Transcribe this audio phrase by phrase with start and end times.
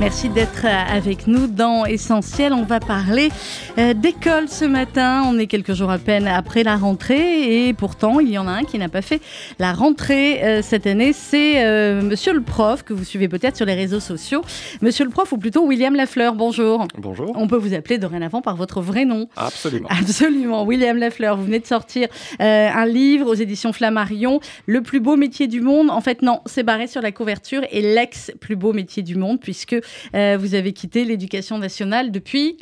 [0.00, 2.54] Merci d'être avec nous dans Essentiel.
[2.54, 3.28] On va parler
[3.76, 5.22] euh, d'école ce matin.
[5.26, 8.52] On est quelques jours à peine après la rentrée et pourtant il y en a
[8.52, 9.20] un qui n'a pas fait
[9.58, 11.12] la rentrée euh, cette année.
[11.12, 14.40] C'est euh, Monsieur le prof que vous suivez peut-être sur les réseaux sociaux.
[14.80, 16.34] Monsieur le prof ou plutôt William Lafleur.
[16.34, 16.88] Bonjour.
[16.96, 17.32] Bonjour.
[17.34, 19.28] On peut vous appeler dorénavant par votre vrai nom.
[19.36, 19.88] Absolument.
[19.90, 20.64] Absolument.
[20.64, 25.46] William Lafleur, vous venez de sortir un livre aux éditions Flammarion, Le plus beau métier
[25.46, 25.90] du monde.
[25.90, 29.38] En fait non, c'est barré sur la couverture et l'ex plus beau métier du monde
[29.40, 29.76] puisque
[30.14, 32.56] euh, vous avez quitté l'éducation nationale depuis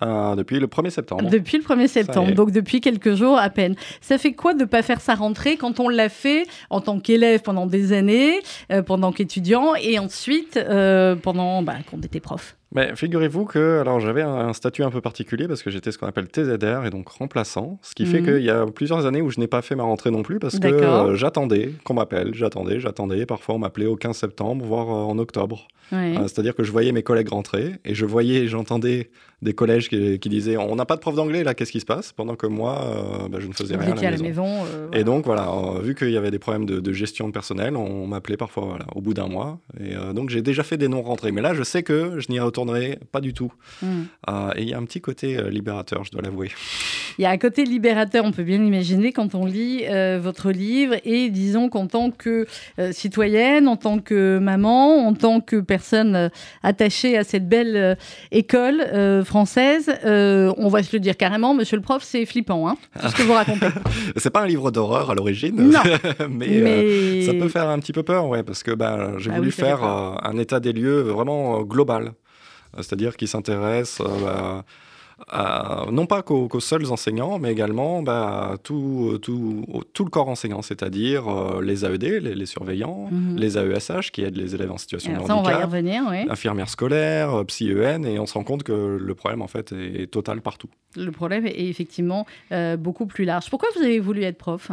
[0.00, 1.28] euh, depuis le 1er septembre.
[1.28, 3.74] Depuis le 1er septembre, donc depuis quelques jours à peine.
[4.00, 7.00] Ça fait quoi de ne pas faire sa rentrée quand on l'a fait en tant
[7.00, 8.38] qu'élève pendant des années,
[8.70, 10.56] euh, pendant qu'étudiant, et ensuite
[11.22, 12.57] pendant bah, qu'on était prof?
[12.72, 16.06] Mais figurez-vous que alors j'avais un, statut un peu particulier parce que j'étais ce qu'on
[16.06, 18.26] appelle TZR et donc remplaçant, ce qui fait mhm.
[18.26, 20.58] qu'il y a plusieurs années où je n'ai pas fait ma rentrée non plus parce
[20.58, 23.24] que euh, j'attendais qu'on m'appelle, j'attendais, j'attendais.
[23.24, 25.68] Parfois on m'appelait au 15 septembre, voire euh, en octobre.
[25.92, 29.10] Euh, c'est-à-dire que je voyais mes collègues rentrer et je voyais, j'entendais
[29.42, 32.12] des collèges qui, disaient on n'a pas de prof d'anglais là, qu'est-ce qui se passe?
[32.12, 34.64] Pendant que moi, bah, je ne faisais rien à la maison.
[34.92, 35.50] Et donc voilà,
[35.82, 39.14] vu qu'il y avait des problèmes de, gestion personnelle, on m'appelait parfois voilà, au bout
[39.14, 39.60] d'un mois.
[39.80, 42.96] Et donc j'ai déjà fait des non-rentrées, mais là je sais que je n'y retourne
[43.12, 43.52] pas du tout.
[43.82, 44.04] Hmm.
[44.28, 46.50] Euh, et il y a un petit côté euh, libérateur, je dois l'avouer.
[47.18, 50.50] Il y a un côté libérateur, on peut bien l'imaginer, quand on lit euh, votre
[50.50, 50.94] livre.
[51.04, 52.46] Et disons qu'en tant que
[52.92, 56.30] citoyenne, en tant que maman, en tant que personne
[56.62, 57.96] attachée à cette belle
[58.30, 63.08] école française, on va se le dire carrément, monsieur le prof, c'est flippant, hein, tout
[63.08, 63.66] ce que vous racontez.
[64.16, 65.72] c'est pas un livre d'horreur à l'origine,
[66.30, 69.50] mais, ça peut faire un petit peu peur, ouais, parce que bah, j'ai ah voulu
[69.50, 72.12] faire un état des lieux vraiment global.
[72.76, 74.00] Euh, c'est-à-dire qui s'intéresse
[75.34, 80.62] euh, non pas qu'aux seuls enseignants, mais également bah, tout, tout, tout, le corps enseignant,
[80.62, 83.36] c'est-à-dire euh, les AED, les, surveillants, mhm.
[83.36, 86.26] les AESH qui aident les élèves en situation de handicap, on va y revenir, oui.
[86.28, 90.40] infirmières scolaires, psy-EN, et on se rend compte que le problème en fait est, total
[90.40, 90.68] partout.
[90.96, 92.26] Le problème est effectivement
[92.78, 93.50] beaucoup plus large.
[93.50, 94.70] Pourquoi vous avez voulu être prof?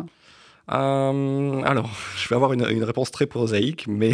[0.67, 1.13] Alors,
[2.17, 4.13] je vais avoir une, une, réponse très prosaïque, mais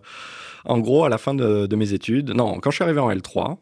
[0.64, 3.52] en gros, à la fin de, mes études, non, quand je suis arrivé en L3,
[3.52, 3.54] euh,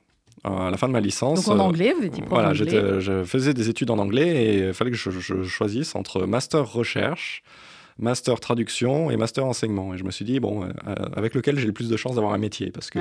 [0.44, 1.44] à la fin de ma licence.
[1.44, 4.90] Donc en anglais, vous étiez Voilà, je faisais des études en anglais et il fallait
[4.90, 7.42] que je, choisisse entre master recherche,
[7.98, 9.94] master traduction et master enseignement.
[9.94, 12.32] Et je me suis dit, bon, euh, avec lequel j'ai le plus de chances d'avoir
[12.32, 12.98] un métier parce que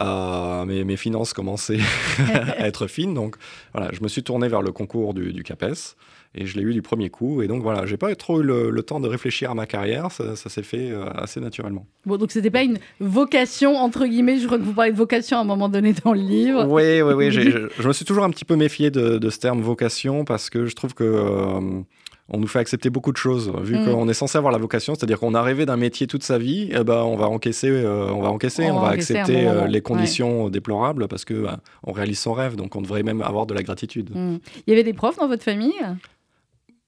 [0.00, 1.80] euh, mes, finances commençaient
[2.58, 3.14] à être fines.
[3.14, 3.36] Donc
[3.72, 5.96] voilà, je me suis tourné vers le concours du, du CAPES
[6.34, 7.42] et je l'ai eu du premier coup.
[7.42, 10.36] Et donc voilà, j'ai pas trop eu le, temps de réfléchir à ma carrière, ça,
[10.36, 11.86] s'est fait euh, assez naturellement.
[12.04, 15.38] Bon, donc c'était pas une vocation, entre guillemets, je crois que vous parlez de vocation
[15.38, 16.66] à un moment donné dans le livre.
[16.66, 19.62] Oui, oui, oui, je, je, me suis toujours un petit peu méfié de, ce terme
[19.62, 21.04] vocation parce que je trouve que.
[21.04, 21.80] Euh,
[22.28, 23.84] on nous fait accepter beaucoup de choses, vu mm.
[23.84, 26.70] qu'on est censé avoir la vocation, c'est-à-dire qu'on a rêvé d'un métier toute sa vie,
[26.72, 31.06] eh ben on va encaisser, euh, on va encaisser, on, va, accepter les conditions déplorables
[31.08, 34.10] parce que bah, on réalise son rêve, donc on devrait même avoir de la gratitude.
[34.14, 34.38] Mm.
[34.66, 35.74] Il y avait des profs dans votre famille?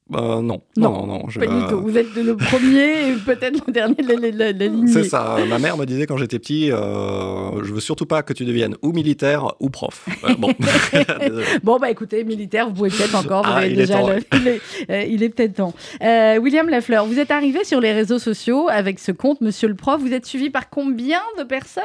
[0.08, 0.60] Bah, non.
[0.76, 1.80] non, non, pas du tout.
[1.80, 4.86] Vous êtes le premier et peut-être le dernier de la, ligne.
[4.86, 5.36] C'est ça.
[5.48, 8.76] Ma mère me disait quand j'étais petit, euh, je veux surtout pas que tu deviennes
[8.82, 10.06] ou militaire ou prof.
[10.24, 10.52] Euh, bon.
[11.64, 13.44] bon, bah écoutez, militaire, vous pouvez peut-être encore.
[13.46, 15.74] Ah, il, est euh, il, est peut-être temps.
[16.02, 19.74] Euh, William Lafleur, vous êtes arrivé sur les réseaux sociaux avec ce compte Monsieur le
[19.74, 20.00] Prof.
[20.00, 21.84] Vous êtes suivi par combien de personnes?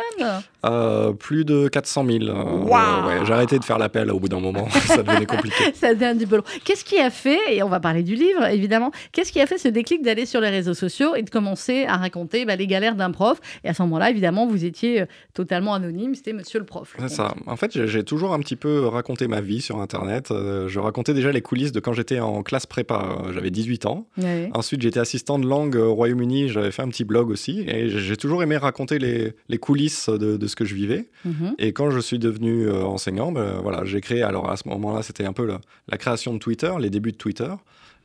[1.19, 2.25] Plus de 400 000.
[2.66, 4.69] Ouais, J'ai arrêté de faire l'appel au bout d'un moment.
[4.85, 5.73] ça devenait compliqué.
[5.73, 6.44] ça petit peu long.
[6.63, 8.91] Qu'est-ce qui a fait, et on va parler du livre, évidemment.
[9.11, 11.97] Qu'est-ce qui a fait ce déclic d'aller sur les réseaux sociaux et de commencer à
[11.97, 13.39] raconter bah, les galères d'un prof?
[13.63, 16.95] Et à ce moment-là, évidemment, vous étiez euh, totalement anonyme, c'était Monsieur le prof.
[16.99, 17.33] C'est ça.
[17.45, 20.31] En fait, j'ai toujours un petit peu raconté ma vie sur Internet.
[20.31, 23.17] Euh, je racontais déjà les coulisses de quand j'étais en classe prépa.
[23.33, 24.07] J'avais 18 ans.
[24.53, 26.49] Ensuite, j'étais assistant de langue au Royaume-Uni.
[26.49, 27.63] J'avais fait un petit blog aussi.
[27.67, 31.09] Et j'ai toujours aimé raconter les, les coulisses de, ce que je vivais.
[31.25, 31.55] Mhm.
[31.57, 35.01] Et quand je suis devenu euh, enseignant, ben, voilà, j'ai créé, alors à ce moment-là,
[35.01, 37.51] c'était un peu la, la, création de Twitter, les débuts de Twitter.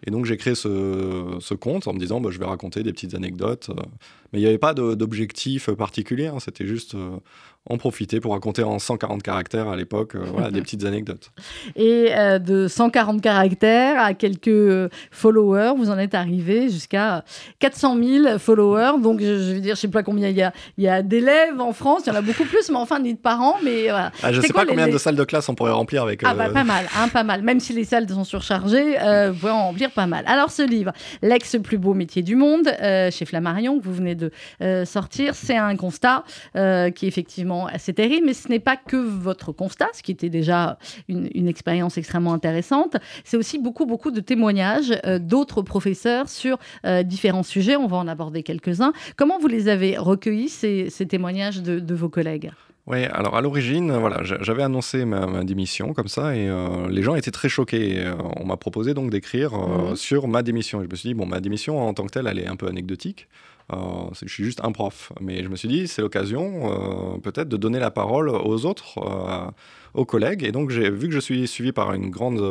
[0.05, 3.15] Et donc j'ai créé ce, compte en me disant bah, je vais raconter des petites
[3.15, 3.71] anecdotes.
[3.71, 3.83] Euh.
[4.33, 6.39] Mais il n'y avait pas d'objectif particulier, hein.
[6.41, 7.17] c'était juste euh,
[7.69, 11.31] en profiter pour raconter en 140 caractères à l'époque euh, voilà, des petites anecdotes.
[11.75, 12.11] Et
[12.41, 17.25] de 140 caractères à quelques followers, vous en êtes arrivé jusqu'à
[17.59, 19.01] 400 000 followers.
[19.01, 21.03] Donc je, veux dire, je ne sais pas combien il y a, il y a
[21.03, 23.57] d'élèves en France, il y en a beaucoup plus, mais enfin, ni de parents.
[23.65, 24.13] Mais, voilà.
[24.23, 26.23] Ah, je ne sais pas combien de salles de classe on pourrait remplir avec...
[26.25, 27.43] Ah bah pas mal, hein, pas mal.
[27.43, 28.97] Même si les salles sont surchargées,
[29.29, 30.25] vous pouvez en remplir pas mal.
[30.27, 30.93] Alors ce livre,
[31.23, 32.69] L'ex plus beau métier du monde,
[33.11, 34.31] chez Flammarion, que vous venez de
[34.85, 36.25] sortir, c'est un constat
[36.55, 37.11] qui est
[37.57, 41.29] effectivement assez terrible, mais ce n'est pas que votre constat, ce qui était déjà une,
[41.35, 46.59] une expérience extrêmement intéressante, c'est aussi beaucoup, beaucoup de témoignages d'autres professeurs sur
[47.05, 47.77] différents sujets.
[47.77, 48.93] On va en aborder quelques-uns.
[49.17, 52.51] Comment vous les avez recueillis, ces, témoignages de, vos collègues?
[52.87, 57.17] Oui, alors à l'origine, voilà, j'avais annoncé ma, démission comme ça et euh, les gens
[57.17, 58.05] étaient très choqués.
[58.05, 59.97] Euh, on m'a proposé donc d'écrire euh, mhm.
[59.97, 60.81] sur ma démission.
[60.81, 62.55] Et je me suis dit, bon, ma démission en tant que telle, elle est un
[62.55, 63.29] peu anecdotique.
[63.71, 65.13] Je suis juste un prof.
[65.21, 69.01] Mais je me suis dit, c'est l'occasion peut-être de donner la parole aux autres,
[69.95, 70.45] aux collègues.
[70.45, 72.43] Et donc, vu que je suis suivi par une grande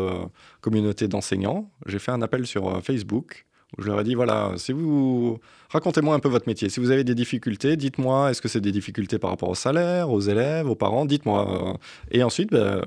[0.62, 3.46] communauté d'enseignants, j'ai fait un appel sur Facebook
[3.78, 5.40] je leur ai dit voilà, si vous
[5.70, 6.70] racontez-moi un peu votre métier.
[6.70, 8.32] Si vous avez des difficultés, dites-moi.
[8.32, 11.78] Est-ce que c'est des difficultés par rapport au salaire, aux élèves, aux parents Dites-moi.
[12.12, 12.84] Et ensuite, ben,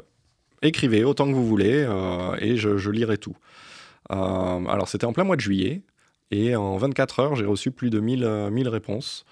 [0.62, 3.36] écrivez autant que vous voulez euh, et je, lirai tout.
[4.10, 4.16] Euh,
[4.66, 5.82] alors, c'était en plein mois de juillet
[6.30, 9.24] et en 24 heures, j'ai reçu plus de 1000, 1000 réponses.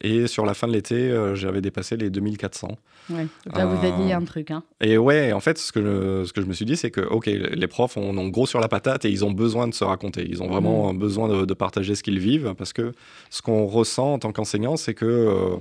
[0.00, 2.78] Et sur la fin de l'été, euh, j'avais dépassé les 2400.
[3.10, 3.26] Ouais.
[3.52, 4.50] là, vous avez dit un truc.
[4.50, 4.62] Hein.
[4.80, 7.00] Et ouais, en fait, ce que je, ce que je me suis dit, c'est que,
[7.00, 10.24] OK, les profs ont, gros sur la patate et ils ont besoin de se raconter.
[10.28, 10.98] Ils ont vraiment mmh.
[10.98, 12.92] besoin de, partager ce qu'ils vivent parce que
[13.30, 15.04] ce qu'on ressent en tant qu'enseignant, c'est que.
[15.04, 15.56] Euh,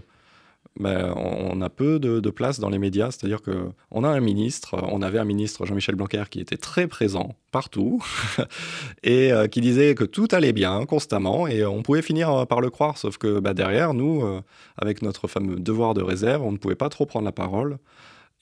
[0.80, 3.12] ben, on a peu de, place dans les médias.
[3.12, 7.36] C'est-à-dire qu'on a un ministre, on avait un ministre, Jean-Michel Blanquer, qui était très présent
[7.52, 8.04] partout
[9.04, 12.70] et euh, qui disait que tout allait bien constamment et on pouvait finir par le
[12.70, 12.98] croire.
[12.98, 14.42] Sauf que ben, derrière, nous, euh,
[14.78, 17.78] avec notre fameux devoir de réserve, on ne pouvait pas trop prendre la parole.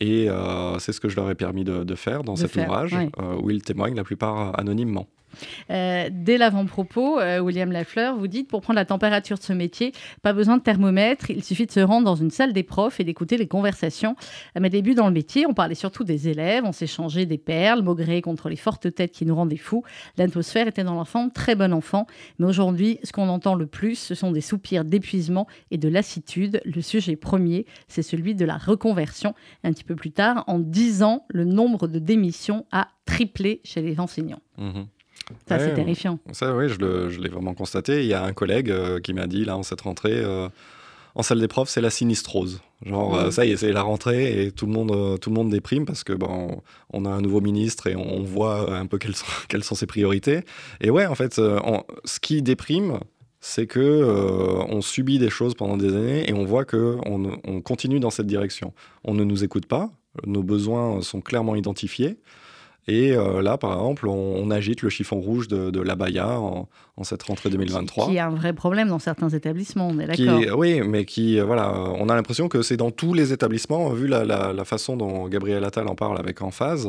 [0.01, 2.97] Et euh, c'est ce que je leur ai permis de, faire dans cet ouvrage,
[3.41, 5.07] où ils témoignent la plupart anonymement.
[5.69, 9.91] Euh, dès l'avant-propos, euh, William Lafleur, vous dites pour prendre la température de ce métier,
[10.21, 13.03] pas besoin de thermomètre, il suffit de se rendre dans une salle des profs et
[13.03, 14.15] d'écouter les conversations.
[14.55, 17.81] À mes débuts dans le métier, on parlait surtout des élèves, on s'échangeait des perles,
[17.81, 19.83] maugré contre les fortes têtes qui nous rendaient fous.
[20.17, 22.07] L'atmosphère était dans l'enfant, très bon enfant.
[22.39, 26.61] Mais aujourd'hui, ce qu'on entend le plus, ce sont des soupirs d'épuisement et de lassitude.
[26.65, 29.33] Le sujet premier, c'est celui de la reconversion.
[29.63, 33.81] Un petit peu plus tard, en 10 ans, le nombre de démissions a triplé chez
[33.81, 34.41] les enseignants.
[34.57, 34.83] Mmh
[35.47, 36.19] ça, c'est terrifiant.
[36.31, 38.01] Ça, oui, je l'ai vraiment constaté.
[38.01, 40.47] Il y a un collègue euh, qui m'a dit, là, en cette rentrée, euh,
[41.15, 42.61] en salle des profs, c'est la sinistrose.
[42.85, 45.49] Genre, euh, ça y est, c'est la rentrée et tout le, monde, tout le monde
[45.49, 46.61] déprime parce que bon,
[46.91, 49.87] on a un nouveau ministre et on, voit un peu quelles sont, quelles sont, ses
[49.87, 50.41] priorités.
[50.81, 52.99] Et ouais, en fait, ce qui déprime,
[53.39, 54.03] c'est que
[54.69, 58.09] on subit des choses pendant des années et on voit que on, on continue dans
[58.09, 58.73] cette direction.
[59.03, 59.91] On ne nous écoute pas,
[60.25, 62.17] nos besoins sont clairement identifiés.
[62.87, 67.03] Et euh, là, par exemple, on, agite le chiffon rouge de, de l'abaya en, en,
[67.03, 68.07] cette rentrée 2023.
[68.07, 70.57] Qui, est un vrai problème dans certains établissements, on est d'accord.
[70.57, 74.07] Oui, mais qui, euh, voilà, on a l'impression que c'est dans tous les établissements, vu
[74.07, 76.87] la, la, façon dont Gabriel Attal en parle avec emphase,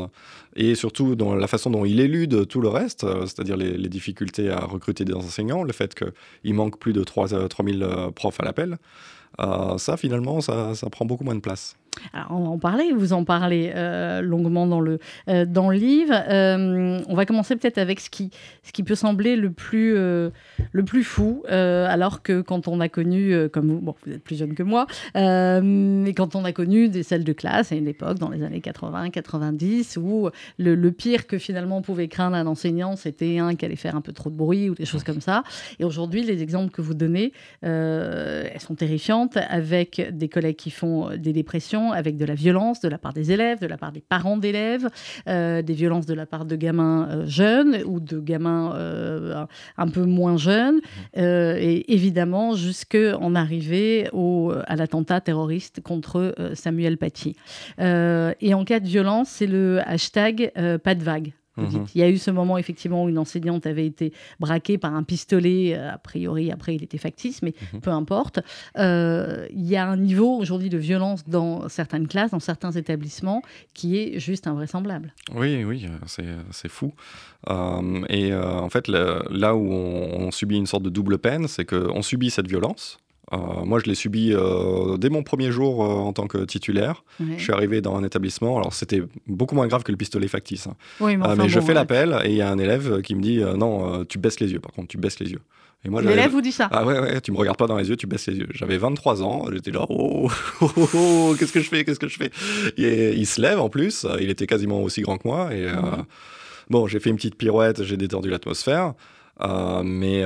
[0.55, 3.89] et surtout dans la façon dont il élude tout le reste, euh, c'est-à-dire les, les,
[3.89, 8.45] difficultés à recruter des enseignants, le fait qu'il manque plus de 3, 3000 profs à
[8.45, 8.77] l'appel.
[9.79, 11.77] ça, finalement, ça, ça prend beaucoup moins de place.
[12.31, 14.99] On va en parler, vous en parlez euh, longuement dans le,
[15.29, 16.15] euh, dans le livre.
[16.29, 18.31] Euh, on va commencer peut-être avec ce qui,
[18.63, 23.49] ce qui peut sembler le plus, le plus fou, alors que quand on a connu,
[23.51, 27.03] comme vous, bon, vous êtes plus jeune que moi, mais quand on a connu des
[27.03, 31.79] salles de classe à une époque, dans les années 80-90, où le, pire que finalement
[31.79, 34.71] on pouvait craindre un enseignant, c'était un qui allait faire un peu trop de bruit
[34.71, 35.43] ou des choses comme ça.
[35.79, 37.33] Et aujourd'hui, les exemples que vous donnez,
[37.63, 42.89] elles sont terrifiantes, avec des collègues qui font des dépressions avec de la violence de
[42.89, 44.89] la part des élèves, de la part des parents d'élèves,
[45.29, 49.45] euh, des violences de la part de gamins euh, jeunes ou de gamins euh,
[49.77, 50.77] un peu moins jeunes,
[51.17, 51.21] mmh.
[51.21, 57.37] et évidemment jusqu'en arriver au, à l'attentat terroriste contre Samuel Paty.
[57.79, 60.53] et en cas de violence, c'est le hashtag
[60.83, 61.33] pas de vague.
[61.57, 61.87] Mhm.
[61.95, 65.03] Il y a eu ce moment effectivement où une enseignante avait été braquée par un
[65.03, 67.81] pistolet, euh, a priori après il était factice, mais mhm.
[67.81, 68.41] peu importe.
[68.79, 73.43] Euh, il y a un niveau aujourd'hui de violence dans certaines classes, dans certains établissements,
[73.75, 75.15] qui est juste invraisemblable.
[75.35, 75.87] Oui, oui,
[76.21, 76.93] euh, c'est fou.
[78.09, 82.03] et en fait, là où on, on, subit une sorte de double peine, c'est qu'on
[82.03, 82.99] subit cette violence,
[83.33, 87.05] euh, moi, je l'ai subi euh, dès mon premier jour euh, en tant que titulaire.
[87.21, 88.59] Je suis arrivé dans un établissement.
[88.59, 90.69] Alors, c'était beaucoup moins grave que le pistolet factice.
[90.69, 90.77] Hein.
[91.37, 94.19] mais, je fais l'appel et il y a un élève qui me dit Non, tu
[94.19, 95.41] baisses les yeux, par contre, tu baisses les yeux.
[95.85, 98.09] L'élève vous dit ça Ah ouais, ouais, tu me regardes pas dans les yeux, tu
[98.09, 98.49] baisses les yeux.
[98.51, 100.29] J'avais 23 ans, j'étais là, oh,
[100.61, 102.31] oh, oh, oh, qu'est-ce que je fais, qu'est-ce que je fais?
[102.77, 105.53] Et, Il se lève en plus, il était quasiment aussi grand que moi.
[105.53, 105.67] Et
[106.71, 108.95] bon, j'ai fait une petite pirouette, j'ai détendu l'atmosphère.
[109.85, 110.25] mais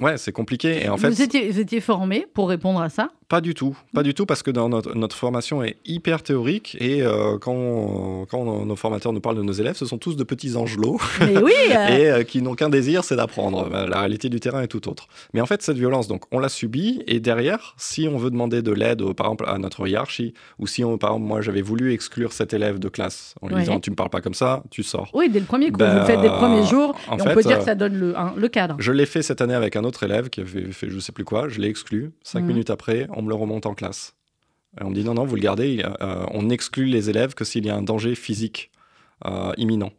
[0.00, 0.84] Ouais, c'est compliqué.
[0.84, 3.76] Et en fait, vous étiez, vous étiez formé pour répondre à ça Pas du tout,
[3.94, 8.26] pas du tout, parce que dans notre, notre formation est hyper théorique et euh, quand,
[8.30, 11.52] quand nos formateurs nous parlent de nos élèves, ce sont tous de petits angelots oui,
[11.70, 11.88] euh.
[11.88, 13.68] et euh, qui n'ont qu'un désir, c'est d'apprendre.
[13.70, 15.08] La réalité du terrain est tout autre.
[15.32, 18.62] Mais en fait, cette violence, donc, on l'a subie et derrière, si on veut demander
[18.62, 21.92] de l'aide, par exemple, à notre hiérarchie, ou si, on, par exemple, moi, j'avais voulu
[21.92, 24.82] exclure cet élève de classe en lui disant tu me parles pas comme ça, tu
[24.82, 25.10] sors.
[25.14, 27.42] Oui, dès le premier coup, vous le faites dès le premier jour, et on peut
[27.42, 28.76] dire que ça donne le, le cadre.
[28.78, 31.24] Je l'ai fait cette année avec un autre élève qui avait fait je sais plus
[31.24, 32.12] quoi, je l'ai exclu.
[32.22, 32.46] Cinq mmh.
[32.46, 34.14] minutes après, on me le remonte en classe.
[34.80, 37.44] Et on me dit non, non, vous le gardez, euh, on exclut les élèves que
[37.44, 38.70] s'il y a un danger physique
[39.24, 39.92] euh, imminent.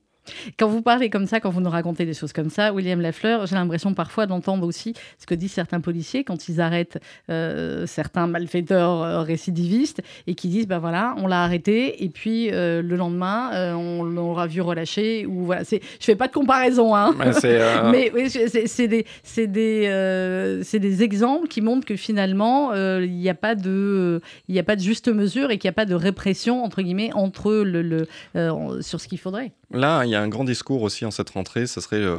[0.57, 3.45] Quand vous parlez comme ça, quand vous nous racontez des choses comme ça, William Lafleur,
[3.45, 8.27] j'ai l'impression parfois d'entendre aussi ce que disent certains policiers quand ils arrêtent euh, certains
[8.27, 12.95] malfaiteurs euh, récidivistes et qui disent ben voilà, on l'a arrêté et puis euh, le
[12.95, 15.25] lendemain, on l'aura vu relâché.
[15.25, 17.15] Ou voilà, c'est, je fais pas de comparaison, hein.
[17.91, 23.29] mais oui, c'est des, c'est des, c'est des exemples qui montrent que finalement, il n'y
[23.29, 25.95] a pas de, il a pas de juste mesure et qu'il n'y a pas de
[25.95, 29.51] répression entre guillemets entre le, le sur ce qu'il faudrait.
[29.71, 32.17] Là, il y a un grand discours aussi en cette rentrée, ce serait euh,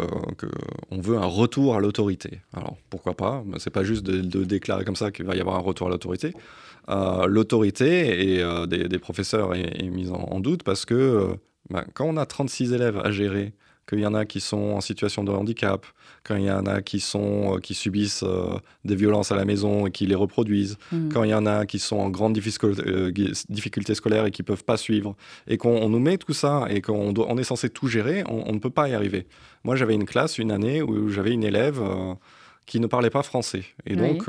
[0.90, 2.40] qu'on veut un retour à l'autorité.
[2.52, 3.44] Alors pourquoi pas?
[3.58, 6.32] C'est pas juste de, déclarer comme ça qu'il va y avoir un retour à l'autorité.
[6.88, 11.36] Euh, l'autorité euh, des, professeurs est, mise en, doute parce que
[11.70, 13.52] ben, quand on a 36 élèves à gérer
[13.88, 15.86] qu'il y en a qui sont en situation de handicap,
[16.24, 19.44] quand il y en a qui, sont, euh, qui subissent euh, des violences à la
[19.44, 21.10] maison et qui les reproduisent, mm.
[21.10, 23.12] quand il y en a qui sont en grande difficulté, euh,
[23.48, 25.14] difficulté scolaire et qui ne peuvent pas suivre,
[25.46, 28.58] et qu'on nous met tout ça et qu'on on est censé tout gérer, on, ne
[28.58, 29.26] peut pas y arriver.
[29.64, 31.80] Moi, j'avais une classe, une année, où j'avais une élève
[32.66, 33.64] qui ne parlait pas français.
[33.84, 34.24] Et donc,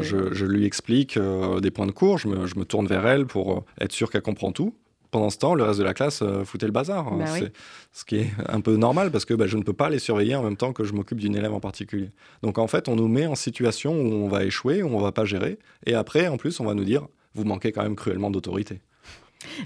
[0.00, 1.18] je, je, lui explique
[1.60, 4.22] des points de cours, je me, je me, tourne vers elle pour être sûr qu'elle
[4.22, 4.74] comprend tout
[5.12, 7.14] pendant ce temps, le reste de la classe euh, foutait le bazar.
[7.14, 7.52] Bah c'est
[7.92, 10.34] ce qui est un peu normal parce que bah, je ne peux pas les surveiller
[10.34, 12.10] en même temps que je m'occupe d'une élève en particulier.
[12.42, 15.12] Donc en fait, on nous met en situation où on va échouer, où on va
[15.12, 15.58] pas gérer.
[15.86, 18.80] Et après, en plus, on va nous dire, vous manquez quand même cruellement d'autorité.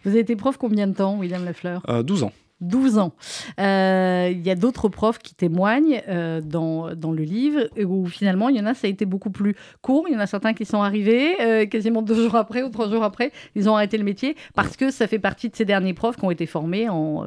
[0.04, 1.82] Vous avez été prof combien de temps, William Lafleur?
[1.88, 2.32] Euh, 12 ans.
[2.60, 3.12] 12 ans.
[3.60, 8.48] Euh, il y a d'autres profs qui témoignent euh, dans, dans, le livre où finalement,
[8.48, 10.06] il y en a, ça a été beaucoup plus court.
[10.08, 12.88] Il y en a certains qui sont arrivés euh, quasiment deux jours après ou trois
[12.88, 15.94] jours après, ils ont arrêté le métier parce que ça fait partie de ces derniers
[15.94, 17.26] profs qui ont été formés en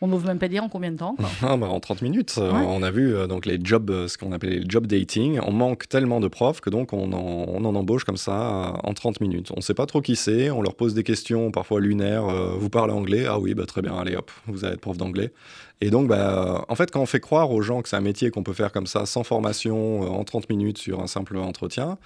[0.00, 1.16] on n'ose même pas dire en combien de temps?
[1.42, 2.38] Bah, En 30 minutes.
[2.38, 5.38] On a vu donc les jobs, ce qu'on appelle les job dating.
[5.46, 9.50] On manque tellement de profs que donc on en, embauche comme ça en 30 minutes.
[9.52, 10.50] On ne sait pas trop qui c'est.
[10.50, 12.24] On leur pose des questions parfois lunaires.
[12.58, 13.26] vous parlez anglais?
[13.28, 13.96] Ah oui, bah, très bien.
[13.96, 15.32] Allez hop, vous allez être prof d'anglais.
[15.80, 18.30] Et donc, bah, en fait, quand on fait croire aux gens que c'est un métier
[18.30, 21.98] qu'on peut faire comme ça, sans formation, en 30 minutes sur un simple entretien,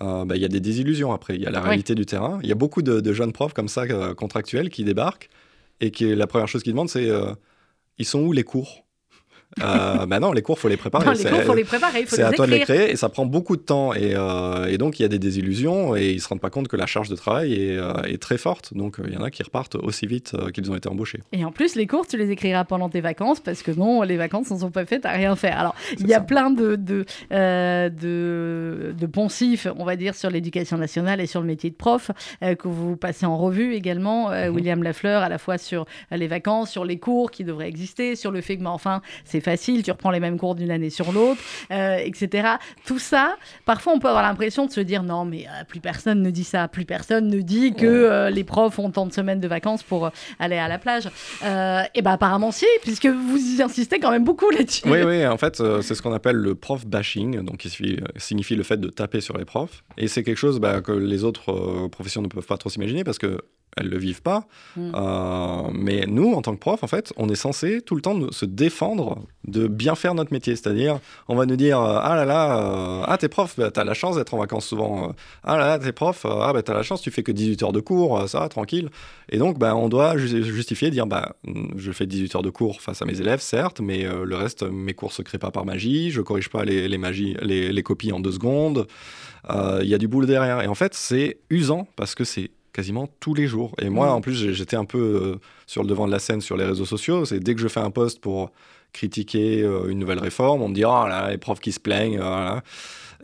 [0.00, 1.34] bah, il y a des désillusions après.
[1.36, 2.38] Il y a la réalité du terrain.
[2.42, 5.28] Il y a beaucoup de, jeunes profs comme ça, contractuels, qui débarquent
[5.80, 7.34] et qui la première chose qu'ils demandent, c'est euh,
[7.98, 8.83] ils sont où les cours?
[9.62, 11.14] Euh, bah non, les cours, faut les préparer.
[11.14, 12.04] les cours, faut les préparer.
[12.06, 13.94] C'est à toi de les créer et ça prend beaucoup de temps.
[13.94, 16.68] Et, euh, et donc, il y a des désillusions et ils se rendent pas compte
[16.68, 18.74] que la charge de travail est, euh, est très forte.
[18.74, 21.20] Donc, il y en a qui repartent aussi vite qu'ils ont été embauchés.
[21.32, 24.16] Et en plus, les cours, tu les écriras pendant tes vacances parce que non, les
[24.16, 25.58] vacances ne sont pas faites à rien faire.
[25.58, 30.78] Alors, il y a plein de, de, de, de, poncifs, on va dire, sur l'éducation
[30.78, 34.54] nationale et sur le métier de prof que vous passez en revue également, mhm.
[34.54, 38.30] William Lafleur, à la fois sur les vacances, sur les cours qui devraient exister, sur
[38.30, 41.12] le fait que, mais enfin, c'est facile, tu reprends les mêmes cours d'une année sur
[41.12, 42.48] l'autre, euh, etc.
[42.84, 46.22] Tout ça, parfois on peut avoir l'impression de se dire non, mais euh, plus personne
[46.22, 49.40] ne dit ça, plus personne ne dit que euh, les profs ont tant de semaines
[49.40, 51.06] de vacances pour aller à la plage.
[51.44, 54.88] et ben apparemment si, puisque vous y insistez quand même beaucoup là-dessus.
[54.88, 57.70] Oui, oui, en fait, c'est ce qu'on appelle le prof bashing, donc qui
[58.16, 59.84] signifie le fait de taper sur les profs.
[59.98, 63.18] Et c'est quelque chose bah, que les autres professions ne peuvent pas trop s'imaginer parce
[63.18, 63.38] que
[63.76, 64.46] elles le vivent pas.
[64.76, 64.92] Mm.
[64.94, 68.18] Euh, mais nous, en tant que prof, en fait, on est censé tout le temps
[68.30, 70.56] se défendre de bien faire notre métier.
[70.56, 73.84] C'est-à-dire, on va nous dire euh, Ah là là, euh, ah t'es prof, bah, t'as
[73.84, 75.14] la chance d'être en vacances souvent.
[75.42, 77.72] ah là là, t'es prof, ah bah t'as la chance, tu fais que 18 heures
[77.72, 78.90] de cours, ça, tranquille.
[79.28, 81.34] Et donc, bah, on doit justifier, dire Bah,
[81.76, 84.94] je fais 18 heures de cours face à mes élèves, certes, mais le reste, mes
[84.94, 88.12] cours se créent pas par magie, je corrige pas les, les, magies, les, les copies
[88.12, 88.86] en deux secondes.
[89.50, 90.62] Il y a du boulot derrière.
[90.62, 93.74] Et en fait, c'est usant parce que c'est quasiment tous les jours.
[93.80, 94.10] Et moi, mm.
[94.10, 96.84] en plus, j'étais un peu euh, sur le devant de la scène sur les réseaux
[96.84, 97.24] sociaux.
[97.24, 98.50] C'est dès que je fais un post pour
[98.92, 102.18] critiquer euh, une nouvelle réforme, on me dit oh là, les profs qui se plaignent.
[102.18, 102.62] Voilà.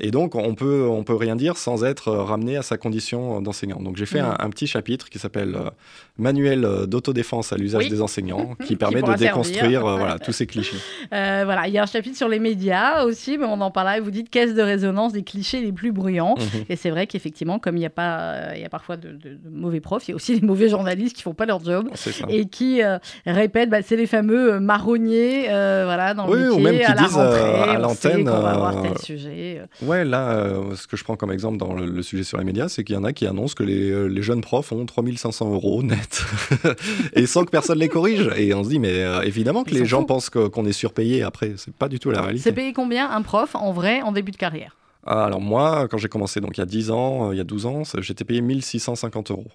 [0.00, 3.40] Et donc, on peut, on peut rien dire sans être euh, ramené à sa condition
[3.42, 3.80] d'enseignant.
[3.80, 5.70] Donc, j'ai fait un, petit chapitre qui s'appelle euh,
[6.18, 10.76] Manuel euh, d'autodéfense à l'usage des enseignants, qui permet de déconstruire voilà, tous ces clichés.
[11.10, 14.00] voilà, il y a un chapitre sur les médias aussi, mais on en parle là,
[14.00, 16.34] vous dites caisse de résonance des clichés les plus bruyants.
[16.36, 16.64] Mhm.
[16.68, 19.18] Et c'est vrai qu'effectivement, comme il y, a pas, il y a parfois de,
[19.50, 21.88] mauvais profs, il y a aussi des mauvais journalistes qui font pas leur job
[22.28, 22.80] et qui
[23.26, 27.16] répètent, bah, c'est les fameux marronniers voilà, dans le métier, ou même qui à disent
[27.16, 28.28] la rentrée, à l'antenne.
[28.28, 29.62] On va avoir tel sujet.
[29.82, 32.84] ouais, là, ce que je prends comme exemple dans le, sujet sur les médias, c'est
[32.84, 36.24] qu'il y en a qui annoncent que les, les jeunes profs ont 3500 euros net
[37.14, 38.30] et sans que personne les corrige.
[38.36, 41.54] Et on se dit, mais évidemment que les gens pensent qu'on est surpayé après.
[41.56, 42.42] C'est pas du tout la réalité.
[42.44, 44.76] C'est payé combien un prof en vrai en début de carrière?
[45.06, 47.40] Ah, alors moi, quand j'ai commencé, donc il y a 10 ans, euh, il y
[47.40, 49.46] a 12 ans, j'étais payé 1650 euros.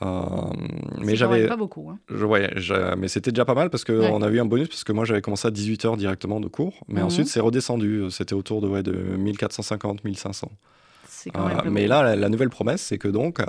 [0.00, 0.22] Euh,
[1.00, 1.90] mais j'avais pas beaucoup.
[1.90, 1.98] Hein.
[2.08, 5.04] Je, mais c'était déjà pas mal parce qu'on a eu un bonus parce que moi
[5.04, 7.06] j'avais commencé à 18h directement de cours, mais mhm.
[7.06, 8.10] ensuite c'est redescendu.
[8.10, 10.50] C'était autour de, ouais, de 1450, 1500.
[11.32, 13.40] Quand même euh, mais là, la, la, nouvelle promesse, c'est que donc,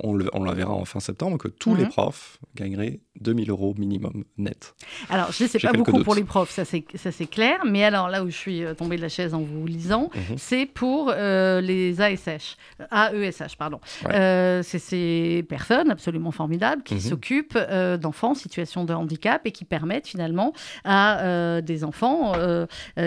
[0.00, 1.90] on, le, on la verra en fin septembre, que tous les mhm.
[1.90, 4.74] profs gagneraient 2000 euros minimum net.
[5.10, 8.22] Alors, je ne sais pas beaucoup pour les profs, ça c'est clair, mais alors là
[8.24, 10.36] où je suis euh, tombée de la chaise en vous lisant, mhm.
[10.36, 12.56] c'est pour euh, les ASH,
[12.92, 13.80] AESH, pardon.
[14.08, 17.00] Euh, c'est ces personnes absolument formidables qui mhm.
[17.00, 17.58] s'occupent
[18.00, 20.52] d'enfants en situation de handicap et qui permettent finalement
[20.84, 22.32] à des enfants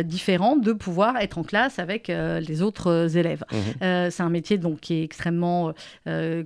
[0.04, 3.44] différents de pouvoir être en classe avec les autres élèves.
[3.80, 5.74] c'est un métier donc qui est extrêmement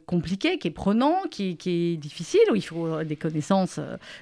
[0.05, 3.54] compliqué qui est prenant, qui, est difficile, où il faut des connaissances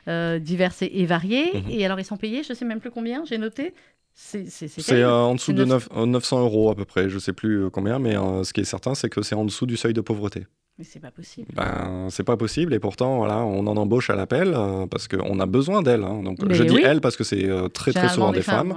[0.07, 1.51] euh, diverses et, variées.
[1.53, 1.69] Mhm.
[1.69, 3.73] Et alors, ils sont payés, je ne sais même plus combien, j'ai noté.
[4.15, 4.45] C'est
[4.91, 7.97] euh, en dessous de 900 euros à peu près, je ne sais plus euh, combien,
[7.97, 10.45] mais ce qui est certain, c'est que c'est en dessous du seuil de pauvreté.
[10.77, 11.47] Mais c'est pas possible.
[11.53, 14.57] Ben, c'est pas possible et pourtant voilà, on en embauche à l'appel
[14.89, 16.03] parce qu'on a besoin d'elles.
[16.03, 16.23] Hein.
[16.23, 18.73] Donc je dis elles parce que c'est très très souvent des, femmes.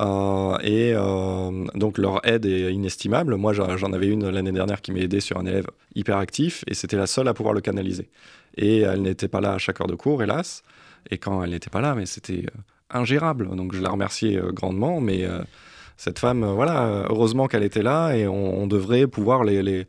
[0.00, 3.36] Euh, et euh, donc leur aide est inestimable.
[3.36, 6.74] Moi, j'en avais une l'année dernière qui m'a aidé sur un élève hyper actif et
[6.74, 8.08] c'était la seule à pouvoir le canaliser.
[8.56, 10.62] Et elle n'était pas là à chaque heure de cours, hélas.
[11.10, 13.54] Et quand elle n'était pas là, mais c'était euh, ingérable.
[13.56, 15.26] Donc je la remerciais grandement, mais
[15.96, 19.86] cette femme, voilà, heureusement qu'elle était là et on, devrait pouvoir les, les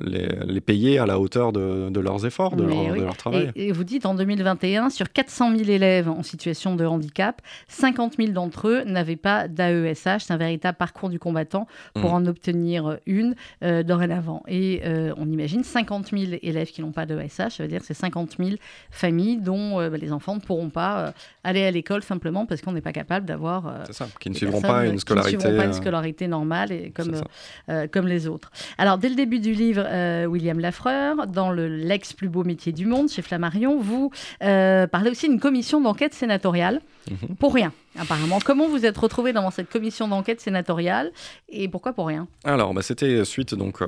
[0.00, 3.52] les, payer à la hauteur de, leurs efforts, de leur, travail.
[3.54, 8.32] Et, vous dites en 2021, sur 400 000 élèves en situation de handicap, 50 000
[8.32, 10.24] d'entre eux n'avaient pas d'AESH.
[10.24, 12.14] C'est un véritable parcours du combattant pour mmh.
[12.14, 14.42] en obtenir une euh, dorénavant.
[14.48, 17.86] Et euh, on imagine 50 000 élèves qui n'ont pas d'AESH, ça veut dire que
[17.86, 18.50] c'est 50 000
[18.90, 21.12] familles dont euh, bah, les enfants ne pourront pas
[21.44, 23.72] aller à l'école simplement parce qu'on n'est pas capable d'avoir.
[23.86, 25.30] c'est ça, qui ne suivront pas une scolarité.
[25.30, 27.12] Qui ne suivront pas une scolarité normale et comme,
[27.92, 28.50] comme les autres.
[28.78, 32.72] Alors, dès le début du livre, euh, William Lafreur, dans le L'ex plus beau métier
[32.72, 34.10] du monde, chez Flammarion, vous
[34.42, 36.80] euh, parlez aussi d'une commission d'enquête sénatoriale.
[37.10, 37.36] Mhm.
[37.36, 38.40] Pour rien, apparemment.
[38.44, 41.12] Comment vous êtes retrouvé dans cette commission d'enquête sénatoriale
[41.48, 42.26] et pourquoi pour rien?
[42.44, 43.86] Alors, bah, c'était suite donc, euh,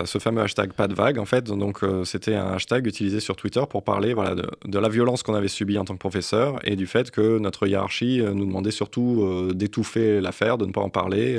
[0.00, 1.18] à ce fameux hashtag pas de vague.
[1.18, 5.22] En fait, donc c'était un hashtag utilisé sur Twitter pour parler voilà, de, la violence
[5.22, 8.70] qu'on avait subie en tant que professeur et du fait que notre hiérarchie nous demandait
[8.70, 11.38] surtout d'étouffer l'affaire, de ne pas en parler.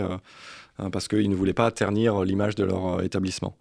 [0.77, 3.55] Hein, parce qu'ils ne voulaient pas ternir l'image de leur euh, établissement.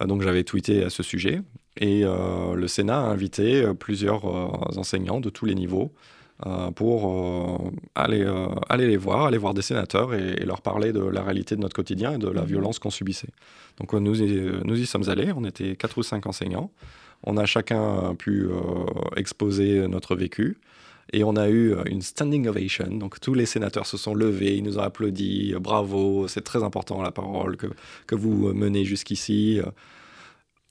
[0.00, 1.42] Euh, donc j'avais tweeté à ce sujet
[1.76, 4.24] et euh, le Sénat a invité plusieurs
[4.78, 5.92] enseignants de tous les niveaux
[6.74, 8.26] pour aller,
[8.68, 11.76] aller les voir, aller voir des sénateurs et, leur parler de la réalité de notre
[11.76, 12.46] quotidien et de la mmh.
[12.46, 13.30] violence qu'on subissait.
[13.78, 16.70] Donc nous y, nous y sommes allés, on était quatre ou cinq enseignants,
[17.22, 18.48] on a chacun pu
[19.16, 20.58] exposer notre vécu.
[21.12, 22.86] Et on a eu une standing ovation.
[22.86, 25.54] Donc tous les sénateurs se sont levés, ils nous ont applaudi.
[25.60, 27.68] Bravo, c'est très important la parole que,
[28.06, 29.60] que vous menez jusqu'ici.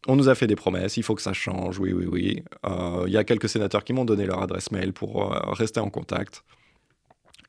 [0.07, 2.43] On nous a fait des promesses, il faut que ça change, oui, oui, oui.
[2.65, 5.79] Euh, il y a quelques sénateurs qui m'ont donné leur adresse mail pour euh, rester
[5.79, 6.43] en contact.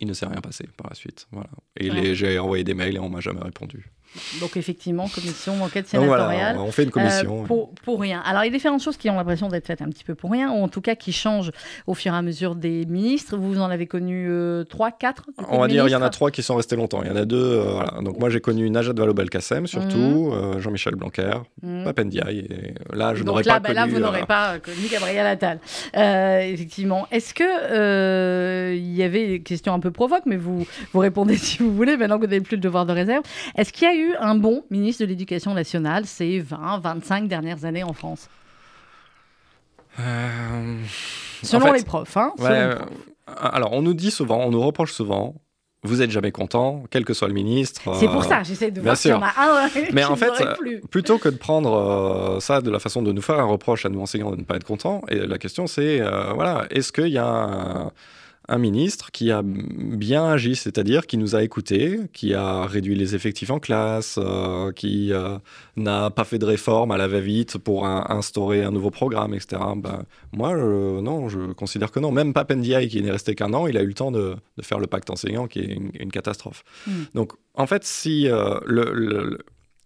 [0.01, 1.27] Il ne s'est rien passé par la suite.
[1.33, 1.51] Voilà.
[1.77, 3.91] Et j'ai envoyé des mails et on m'a jamais répondu.
[4.41, 6.57] Donc effectivement, commission d'enquête sénatoriale.
[6.59, 7.43] on fait une commission.
[7.43, 8.21] Euh, pour, pour, rien.
[8.25, 10.31] Alors il y a différentes choses qui ont l'impression d'être faites un petit peu pour
[10.31, 11.51] rien, ou en tout cas qui changent
[11.87, 13.37] au fur et à mesure des ministres.
[13.37, 16.31] Vous en avez connu euh, trois, quatre On va dire il y en a trois
[16.31, 17.03] qui sont restés longtemps.
[17.03, 17.37] Il y en a deux.
[17.37, 18.01] Euh, voilà.
[18.03, 20.61] Donc moi j'ai connu Najat Vallaud-Belkacem surtout, mhm.
[20.61, 21.85] Jean-Michel Blanquer, mmh.
[21.85, 22.39] Papendiaï.
[22.39, 23.75] Et là je n'aurais pas bah, connu.
[23.75, 25.59] Là vous n'aurez pas connu Gabriel Attal.
[25.95, 27.07] effectivement.
[27.11, 31.59] Est-ce que il y avait des questions un peu provoques, mais vous vous répondez si
[31.59, 31.97] vous voulez.
[31.97, 33.23] Maintenant que vous n'avez plus le devoir de réserve.
[33.57, 37.65] Est-ce qu'il y a eu un bon ministre de l'Éducation nationale ces 20, 25 dernières
[37.65, 38.29] années en France?
[40.01, 40.79] Euh,
[41.43, 42.17] Selon les profs.
[42.17, 42.79] Hein, euh,
[43.27, 45.35] alors, on nous dit souvent, on nous reproche souvent,
[45.83, 47.95] vous êtes jamais content, quel que soit le ministre.
[47.95, 49.69] C'est pour ça, j'essaie de voir s'il y en a un.
[49.93, 50.33] Mais en fait,
[50.91, 53.89] plutôt que de prendre euh, ça de la façon de nous faire un reproche à
[53.89, 56.01] nous enseignants de ne pas être content, et la question c'est,
[56.35, 57.93] voilà, est-ce qu'il y a un
[58.49, 63.15] un ministre qui a bien agi, c'est-à-dire qui nous a écoutés, qui a réduit les
[63.15, 65.39] effectifs en classe, euh, qui euh,
[65.77, 69.63] n'a pas fait de réforme à la va-vite pour instaurer un nouveau programme, etc.
[69.77, 72.13] Ben, moi, non, je considère que non.
[72.13, 74.87] Même Papendiaï, qui n'est resté qu'un an, il a eu le temps de, faire le
[74.87, 76.65] pacte enseignant, qui est une, catastrophe.
[76.87, 77.05] Hmm.
[77.15, 79.39] Donc, en fait, si euh, le,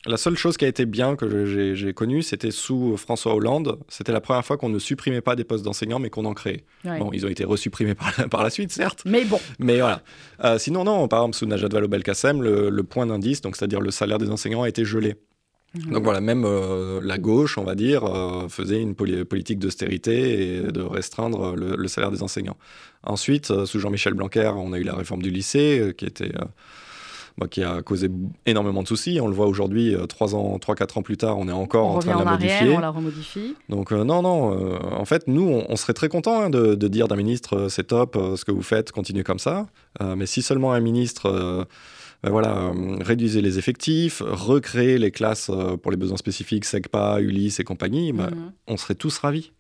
[0.09, 1.45] La seule chose qui a été bien que
[1.75, 3.79] j'ai connue, c'était sous François Hollande.
[3.89, 6.65] C'était la première fois qu'on ne supprimait pas des postes d'enseignants, mais qu'on en créait.
[6.85, 9.03] Bon, ils ont été resupprimés par la, par la suite, certes.
[9.05, 9.39] Mais bon.
[9.59, 10.03] Mais voilà.
[10.45, 13.91] Euh, sinon, non, par exemple, sous Najat Vallaud-Belkacem, le, le point d'indice, donc c'est-à-dire le
[13.91, 15.17] salaire des enseignants, a été gelé.
[15.75, 15.93] Mhm.
[15.93, 20.63] Donc voilà, même euh, la gauche, on va dire, euh, faisait une politique d'austérité et
[20.63, 22.57] de restreindre le, salaire des enseignants.
[23.03, 26.33] Ensuite, sous Jean-Michel Blanquer, on a eu la réforme du lycée, qui était
[27.39, 28.11] bah, qui a causé
[28.47, 29.21] énormément de soucis.
[29.23, 31.99] On le voit aujourd'hui, trois ans, trois quatre ans plus tard, on est encore en
[32.01, 32.77] train de la modifier.
[32.77, 33.55] On la remodifie.
[33.69, 34.79] Donc non, non.
[34.93, 38.17] en fait, nous, on, serait très content hein, de, de, dire d'un ministre, c'est top,
[38.37, 39.67] ce que vous faites, continuez comme ça.
[40.01, 41.67] mais si seulement un ministre
[42.23, 47.21] ben voilà, euh, réduisez les effectifs, recréer les classes euh, pour les besoins spécifiques, SECPA,
[47.21, 48.53] Ulysse et compagnie, ben, mhm.
[48.67, 49.53] on serait tous ravis.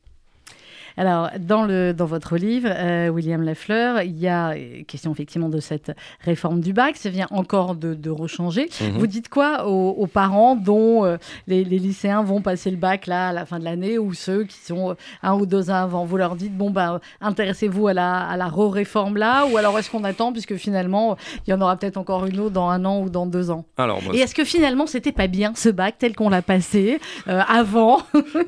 [0.98, 5.48] Alors, dans, le, dans votre livre, euh, William Lafleur, il y a euh, question effectivement
[5.48, 5.92] de cette
[6.24, 6.96] réforme du bac.
[6.96, 8.68] Ça vient encore de, de rechanger.
[8.80, 8.98] Mhm.
[8.98, 13.32] Vous dites quoi aux, parents dont euh, les, lycéens vont passer le bac là à
[13.32, 16.04] la fin de l'année ou ceux qui sont un ou deux ans avant?
[16.04, 19.90] Vous leur dites, bon, bah, intéressez-vous à la, à la réforme là ou alors est-ce
[19.92, 23.02] qu'on attend puisque finalement, il y en aura peut-être encore une autre dans un an
[23.02, 23.64] ou dans deux ans?
[23.76, 27.98] Alors, Et est-ce que finalement, c'était pas bien ce bac tel qu'on l'a passé avant?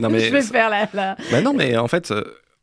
[0.01, 0.89] Non, mais Je vais faire la...
[0.93, 1.17] la...
[1.31, 2.13] Bah non, mais en fait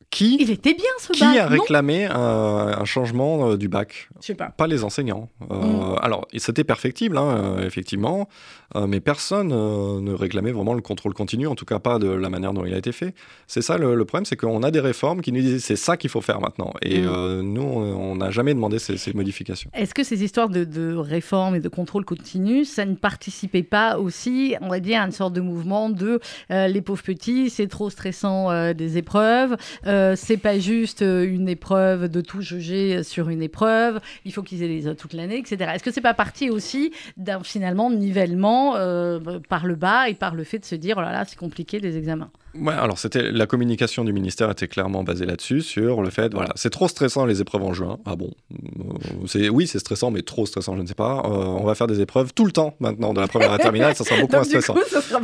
[0.10, 4.10] qui, Il était bien ce qui a réclamé un, changement euh, du bac?
[4.22, 4.50] Je sais pas.
[4.50, 5.30] Pas les enseignants.
[5.52, 5.96] Euh, mm.
[6.02, 8.30] Alors, c'était perfectible, hein, euh, effectivement,
[8.76, 12.54] mais personne ne réclamait vraiment le contrôle continu, en tout cas pas de la manière
[12.54, 13.16] dont il a été fait.
[13.48, 16.10] C'est ça le, problème, c'est qu'on a des réformes qui nous disent c'est ça qu'il
[16.10, 16.74] faut faire maintenant.
[16.82, 17.42] Et mm.
[17.42, 19.72] nous, on n'a jamais demandé ces, modifications.
[19.74, 23.98] Est-ce que ces histoires de, de réforme et de contrôle continu, ça ne participait pas
[23.98, 27.90] aussi, on va dire, à une sorte de mouvement de les pauvres petits, c'est trop
[27.90, 29.56] stressant des épreuves
[29.98, 34.00] euh, c'est pas juste euh, une épreuve de tout juger sur une épreuve.
[34.26, 35.72] Il faut qu'ils aient les autres toute l'année, etc.
[35.74, 40.36] Est-ce que c'est pas parti aussi d'un finalement nivellement euh, par le bas et par
[40.36, 42.30] le fait de se dire oh là là c'est compliqué les examens?
[42.60, 46.52] Ouais, alors c'était la communication du ministère était clairement basée là-dessus, sur le fait, voilà,
[46.56, 48.00] c'est trop stressant les épreuves en juin.
[48.06, 51.24] Ah bon, euh, c'est oui, c'est stressant, mais trop stressant, je ne sais pas.
[51.26, 53.96] Euh, on va faire des épreuves tout le temps maintenant de la première à terminale,
[53.96, 54.76] ça sera beaucoup moins stressant.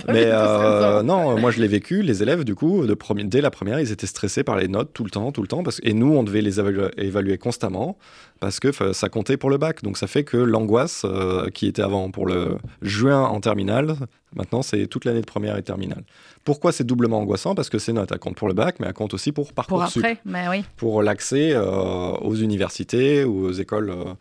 [0.08, 2.02] mais euh, non, moi je l'ai vécu.
[2.02, 5.04] Les élèves, du coup, de dès la première, ils étaient stressés par les notes tout
[5.04, 7.98] le temps, tout le temps, parce et nous, on devait les évaluer constamment
[8.44, 9.84] parce que ça comptait pour le bac.
[9.84, 11.06] Donc ça fait que l'angoisse
[11.54, 13.96] qui était avant pour le juin en terminale,
[14.36, 16.04] maintenant c'est toute l'année de première et terminale.
[16.44, 17.56] Pourquoi c'est doublement angoissant?
[17.56, 20.02] Parce que ces notes, elles comptent pour le bac, mais elles comptent aussi pour Parcoursup.
[20.02, 20.66] Pour après, mais oui.
[20.76, 24.14] Pour l'accès euh, aux universités ou aux écoles euh, euh,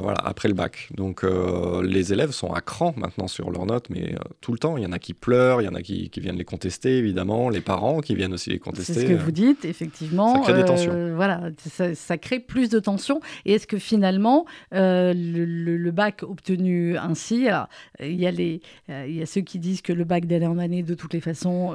[0.00, 0.88] voilà, après le bac.
[0.96, 4.58] Donc euh, les élèves sont à cran maintenant sur leurs notes, mais euh, tout le
[4.58, 4.76] temps.
[4.76, 6.98] Il y en a qui pleurent, il y en a qui, qui, viennent les contester,
[6.98, 8.94] évidemment, les parents qui viennent aussi les contester.
[8.94, 10.34] C'est ce que vous dites, effectivement.
[10.34, 11.14] Ça crée des tensions.
[11.14, 11.50] Voilà,
[11.94, 13.20] ça, crée plus de tensions.
[13.44, 17.68] Et est-ce que finalement, le, bac obtenu ainsi, alors,
[18.00, 20.58] il, y a les, il y a ceux qui disent que le bac d'année en
[20.58, 21.72] année, de toutes les façons,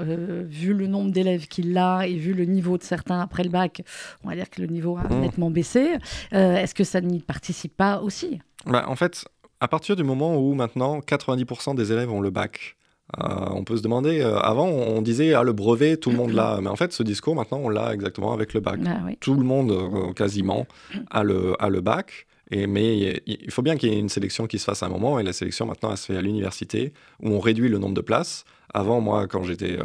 [0.48, 3.82] vu le nombre d'élèves qu'il a et vu le niveau de certains après le bac,
[4.24, 5.22] on va dire que le niveau a mmh.
[5.22, 5.98] nettement baissé.
[6.32, 9.26] est-ce que ça n'y participe pas aussi bah, En fait,
[9.60, 12.76] à partir du moment où maintenant 90% des élèves ont le bac,
[13.20, 16.32] euh, on peut se demander, euh, avant on disait ah, le brevet, tout le monde
[16.32, 18.80] l'a, mais en fait ce discours maintenant on l'a exactement avec le bac.
[18.86, 20.66] Ah tout le monde euh, quasiment
[21.12, 24.48] a le, a le bac, et, mais il faut bien qu'il y ait une sélection
[24.48, 26.94] qui se fasse à un moment, et la sélection maintenant elle se fait à l'université,
[27.22, 28.46] où on réduit le nombre de places.
[28.74, 29.78] Avant moi quand j'étais...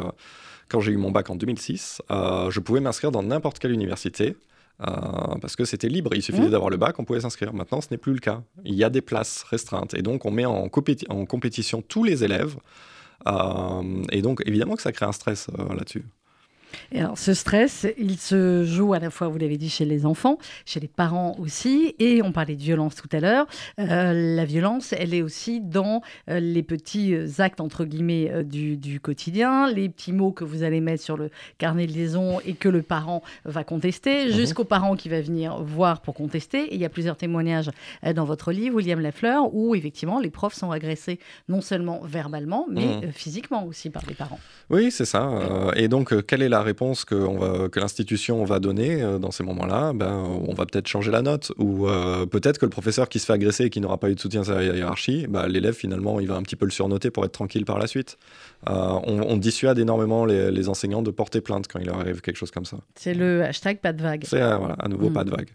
[0.67, 4.35] quand j'ai eu mon bac en 2006, je pouvais m'inscrire dans n'importe quelle université.
[4.81, 4.91] Euh,
[5.41, 6.51] parce que c'était libre, il suffisait mmh.
[6.51, 7.53] d'avoir le bac, on pouvait s'inscrire.
[7.53, 8.41] Maintenant, ce n'est plus le cas.
[8.63, 10.69] Il y a des places restreintes et donc on met en,
[11.09, 12.55] en compétition tous les élèves.
[13.27, 16.05] Euh, et donc, évidemment que ça crée un stress euh, là-dessus
[16.95, 20.37] alors, ce stress, il se joue à la fois, vous l'avez dit, chez les enfants,
[20.65, 23.45] chez les parents aussi, et on parlait de violence tout à l'heure.
[23.79, 28.99] Euh, la violence, elle est aussi dans euh, les petits actes, entre guillemets, euh, du,
[28.99, 32.69] quotidien, les petits mots que vous allez mettre sur le carnet de liaison et que
[32.69, 34.31] le parent va contester, mhm.
[34.31, 36.63] jusqu'au parent qui va venir voir pour contester.
[36.63, 37.69] Et il y a plusieurs témoignages
[38.15, 42.97] dans votre livre, William Lafleur, où effectivement les profs sont agressés non seulement verbalement, mais
[42.97, 43.11] mhm.
[43.11, 44.39] physiquement aussi par les parents.
[44.69, 45.29] Oui, c'est ça.
[45.75, 49.43] et donc, quelle est la réponse que, va, que l'institution va donner euh, dans ces
[49.43, 51.51] moments-là, ben, on va peut-être changer la note.
[51.57, 54.15] Ou euh, peut-être que le professeur qui se fait agresser et qui n'aura pas eu
[54.15, 57.11] de soutien à sa hiérarchie, ben, l'élève, finalement, il va un petit peu le surnoter
[57.11, 58.17] pour être tranquille par la suite.
[58.69, 62.51] Euh, on, dissuade énormément les, enseignants de porter plainte quand il leur arrive quelque chose
[62.51, 62.77] comme ça.
[62.95, 64.23] C'est le hashtag pas de vague.
[64.25, 65.13] C'est voilà, à nouveau mm.
[65.13, 65.49] pas de vague.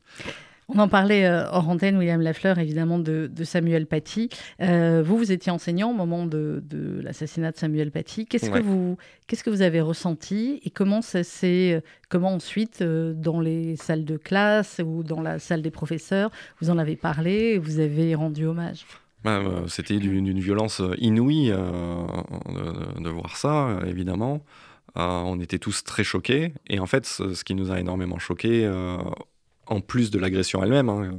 [0.68, 4.30] On en parlait euh, hors antenne, William Lafleur, évidemment, de, Samuel Paty.
[4.60, 6.62] Euh, vous, vous étiez enseignant au moment de,
[7.02, 8.26] l'assassinat de Samuel Paty.
[8.26, 8.96] Qu'est-ce que vous,
[9.26, 14.04] qu'est-ce que vous avez ressenti et comment ça s'est, euh, comment ensuite, dans les salles
[14.04, 18.14] de classe ou dans la salle des professeurs, vous en avez parlé et vous avez
[18.14, 18.86] rendu hommage?
[19.22, 24.42] Bah, c'était d'une violence inouïe de, voir ça, évidemment.
[24.96, 26.52] on était tous très choqués.
[26.68, 28.70] Et en fait, ce, qui nous a énormément choqués,
[29.66, 31.18] en plus de l'agression elle-même, hein,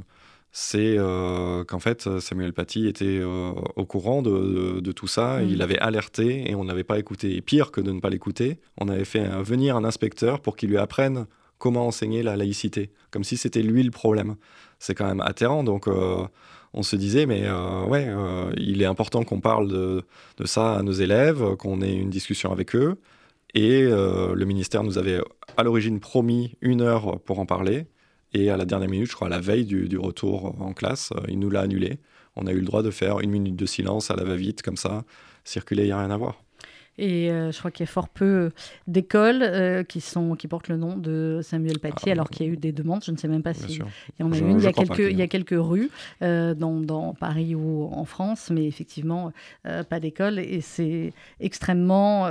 [0.58, 5.50] c'est euh, qu'en fait Samuel Paty était euh, au courant de, tout ça, mm.
[5.50, 7.36] il avait alerté et on n'avait pas écouté.
[7.36, 10.70] Et pire que de ne pas l'écouter, on avait fait venir un inspecteur pour qu'il
[10.70, 11.26] lui apprenne
[11.58, 14.36] comment enseigner la laïcité, comme si c'était lui le problème.
[14.78, 16.26] C'est quand même atterrant, donc euh,
[16.72, 17.50] on se disait, mais
[17.88, 18.08] ouais,
[18.56, 20.04] il est important qu'on parle de,
[20.38, 22.96] de, ça à nos élèves, qu'on ait une discussion avec eux.
[23.52, 25.20] Et le ministère nous avait
[25.56, 27.86] à l'origine promis une heure pour en parler.
[28.32, 31.20] Et à la dernière minute, je crois à la veille du, retour en classe, euh,
[31.28, 31.98] il nous l'a annulé.
[32.36, 34.76] On a eu le droit de faire une minute de silence à la va-vite, comme
[34.76, 35.04] ça,
[35.44, 36.45] circuler, il n'y a rien à voir.
[36.98, 38.50] Et euh, je crois qu'il y a fort peu
[38.86, 42.48] d'écoles euh, qui, sont, qui portent le nom de Samuel Paty, ah, alors qu'il y
[42.48, 43.04] a eu des demandes.
[43.04, 43.80] Je ne sais même pas si.
[44.18, 44.58] Il y en a une.
[44.58, 45.90] Il y a, quelques, il y a quelques rues
[46.22, 49.32] euh, dans, dans, Paris ou en France, mais effectivement,
[49.64, 50.38] pas d'école.
[50.38, 52.28] Et c'est extrêmement,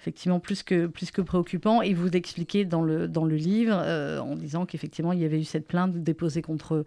[0.00, 1.82] effectivement, plus que, plus que préoccupant.
[1.82, 5.44] Et vous expliquez dans le, dans le livre, en disant qu'effectivement, il y avait eu
[5.44, 6.84] cette plainte déposée contre,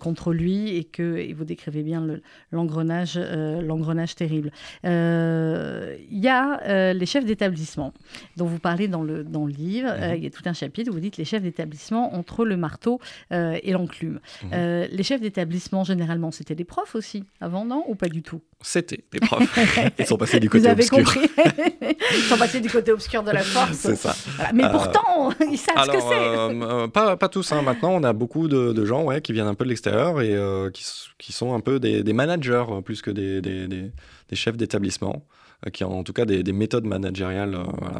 [0.00, 2.06] contre lui et que et vous décrivez bien
[2.52, 4.50] l'engrenage l'engrenage terrible.
[4.84, 7.92] Il y a euh, les chefs d'établissement,
[8.36, 9.88] dont vous parlez dans le, dans le livre.
[9.90, 10.16] Euh, mhm.
[10.16, 13.00] il y a tout un chapitre où vous dites les chefs d'établissement entre le marteau
[13.32, 14.20] euh, et l'enclume.
[14.44, 14.88] Mhm.
[14.90, 18.40] les chefs d'établissement, généralement, c'était des profs aussi, avant, non Ou pas du tout?
[18.60, 19.58] C'était des profs.
[19.98, 20.98] Ils sont passés du côté vous avez obscur.
[20.98, 21.20] Compris
[22.16, 23.72] ils sont passés du côté obscur de la force.
[23.72, 24.14] C'est ça.
[24.52, 26.92] Mais pourtant, ils savent ce que c'est.
[26.92, 27.52] pas, pas tous.
[27.52, 27.62] Hein.
[27.62, 30.36] Maintenant, on a beaucoup de, gens ouais, qui viennent un peu de l'extérieur et
[30.72, 30.84] qui,
[31.18, 35.24] qui, sont un peu des, des managers plus que des, des, des chefs d'établissement.
[35.66, 37.98] Euh, qui ont en tout cas des, méthodes managériales euh,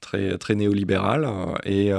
[0.00, 1.90] très, très néolibérales euh, et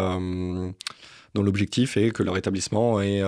[1.33, 3.21] dont l'objectif est que leur établissement ait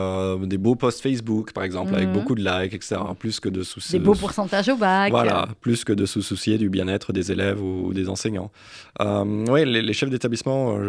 [0.44, 2.14] des beaux posts Facebook, par exemple, avec mhm.
[2.14, 2.96] beaucoup de likes, etc.
[3.20, 3.92] Plus que de soucis.
[3.92, 5.12] Des beaux pourcentages au bac.
[5.12, 8.52] Voilà, plus que de se soucier du bien-être des élèves ou, des enseignants.
[9.00, 10.80] oui, les, chefs d'établissement,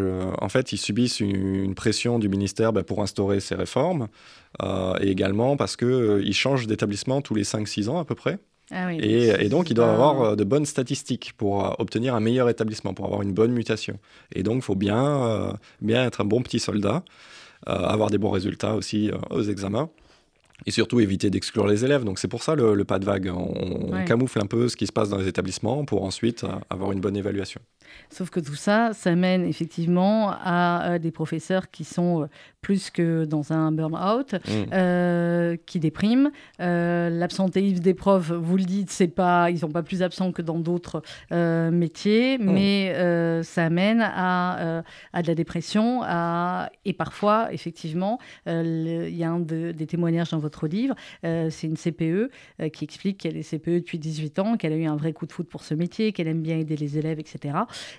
[0.40, 4.08] en fait, ils subissent une, pression du ministère bah, pour instaurer ces réformes,
[4.62, 8.38] et également parce qu'ils changent d'établissement tous les 5-6 ans à peu près.
[8.72, 12.48] Ah et, donc, il doit avoir euh, de bonnes statistiques pour euh, obtenir un meilleur
[12.48, 13.98] établissement, pour avoir une bonne mutation.
[14.34, 17.02] Et donc, il faut bien, euh, bien être un bon petit soldat,
[17.66, 19.90] avoir des bons résultats aussi aux examens.
[20.66, 22.04] Et surtout éviter d'exclure les élèves.
[22.04, 23.32] Donc c'est pour ça le, pas de vague.
[23.34, 27.00] On, camoufle un peu ce qui se passe dans les établissements pour ensuite avoir une
[27.00, 27.60] bonne évaluation.
[28.10, 32.28] Sauf que tout ça, ça mène effectivement à des professeurs qui sont
[32.60, 34.52] plus que dans un burn-out, mmh.
[34.72, 36.30] euh, qui déprime.
[36.60, 40.42] Euh, l'absentéisme des profs, vous le dites, c'est pas, ils sont pas plus absents que
[40.42, 42.52] dans d'autres euh, métiers, mmh.
[42.52, 49.30] mais ça amène à, à, de la dépression, à, et parfois, effectivement, il y a
[49.30, 52.30] un des témoignages dans votre livre, c'est une CPE
[52.72, 55.32] qui explique qu'elle est CPE depuis 18 ans, qu'elle a eu un vrai coup de
[55.32, 57.54] foot pour ce métier, qu'elle aime bien aider les élèves, etc.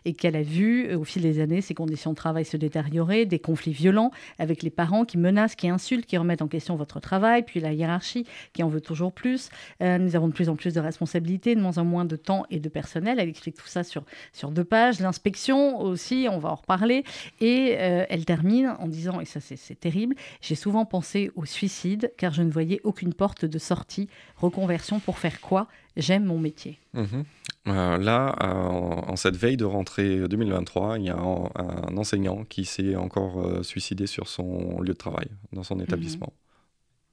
[0.06, 3.40] Et qu'elle a vu, au fil des années, ses conditions de travail se détériorer, des
[3.40, 7.44] conflits violents avec les parents qui menacent, qui insultent, qui remettent en question votre travail,
[7.44, 9.50] puis la hiérarchie qui en veut toujours plus.
[9.82, 12.46] Euh, nous avons de plus en plus de responsabilités, de moins en moins de temps
[12.50, 13.20] et de personnel.
[13.20, 15.00] Elle explique tout ça sur, sur deux pages.
[15.00, 17.04] L'inspection aussi, on va en reparler.
[17.40, 22.12] Et euh, elle termine en disant, et ça c'est terrible, j'ai souvent pensé au suicide
[22.18, 25.68] car je ne voyais aucune porte de sortie, reconversion pour faire quoi?
[25.98, 26.80] J'aime mon métier.
[26.94, 27.26] Mhm.
[27.68, 32.66] Euh, là, euh, en cette veille de rentrée 2023, il y a un, enseignant qui
[32.66, 36.34] s'est encore euh, suicidé sur son lieu de travail, dans son établissement.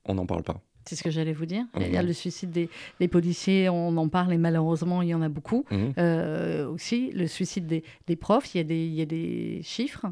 [0.07, 0.61] On n'en parle pas.
[0.87, 1.65] C'est ce que j'allais vous dire.
[1.79, 2.09] Il y a mhm.
[2.09, 5.67] le suicide des, policiers, on en parle et malheureusement, il y en a beaucoup.
[5.71, 5.93] Mhm.
[6.69, 7.67] aussi, le suicide
[8.07, 10.07] des, profs, il y, a des, il y a des chiffres?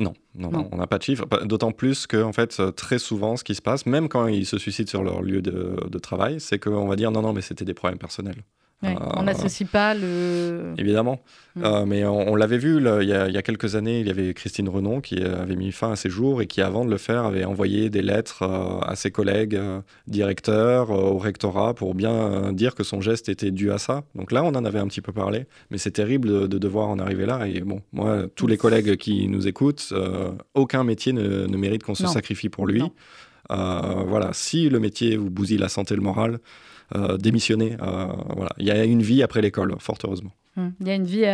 [0.00, 1.26] Non, non, on n'a pas de chiffres.
[1.44, 4.58] D'autant plus que, en fait, très souvent, ce qui se passe, même quand ils se
[4.58, 7.64] suicident sur leur lieu de, de travail, c'est qu'on va dire non, non, mais c'était
[7.64, 8.42] des problèmes personnels
[8.82, 10.74] on n'associe pas le.
[10.78, 11.20] Évidemment.
[11.54, 11.64] Mm.
[11.64, 15.00] Euh, mais on, l'avait vu il, y a, quelques années, il y avait Christine Renon
[15.00, 17.90] qui avait mis fin à ses jours et qui, avant de le faire, avait envoyé
[17.90, 23.00] des lettres euh, à ses collègues euh, directeurs, au rectorat, pour bien dire que son
[23.00, 24.02] geste était dû à ça.
[24.14, 25.46] Donc là, on en avait un petit peu parlé.
[25.70, 27.46] Mais c'est terrible de, devoir en arriver là.
[27.46, 29.92] Et bon, moi, tous les collègues qui nous écoutent,
[30.54, 32.82] aucun métier ne, mérite qu'on se sacrifie pour lui.
[33.48, 36.38] voilà, si le métier vous bousille la santé, le moral, euh,
[37.18, 37.76] démissionner.
[37.82, 38.52] Euh, voilà.
[38.58, 40.32] Il y a une vie après l'école, fort heureusement.
[40.56, 40.72] Hum.
[40.80, 41.24] Il y a une vie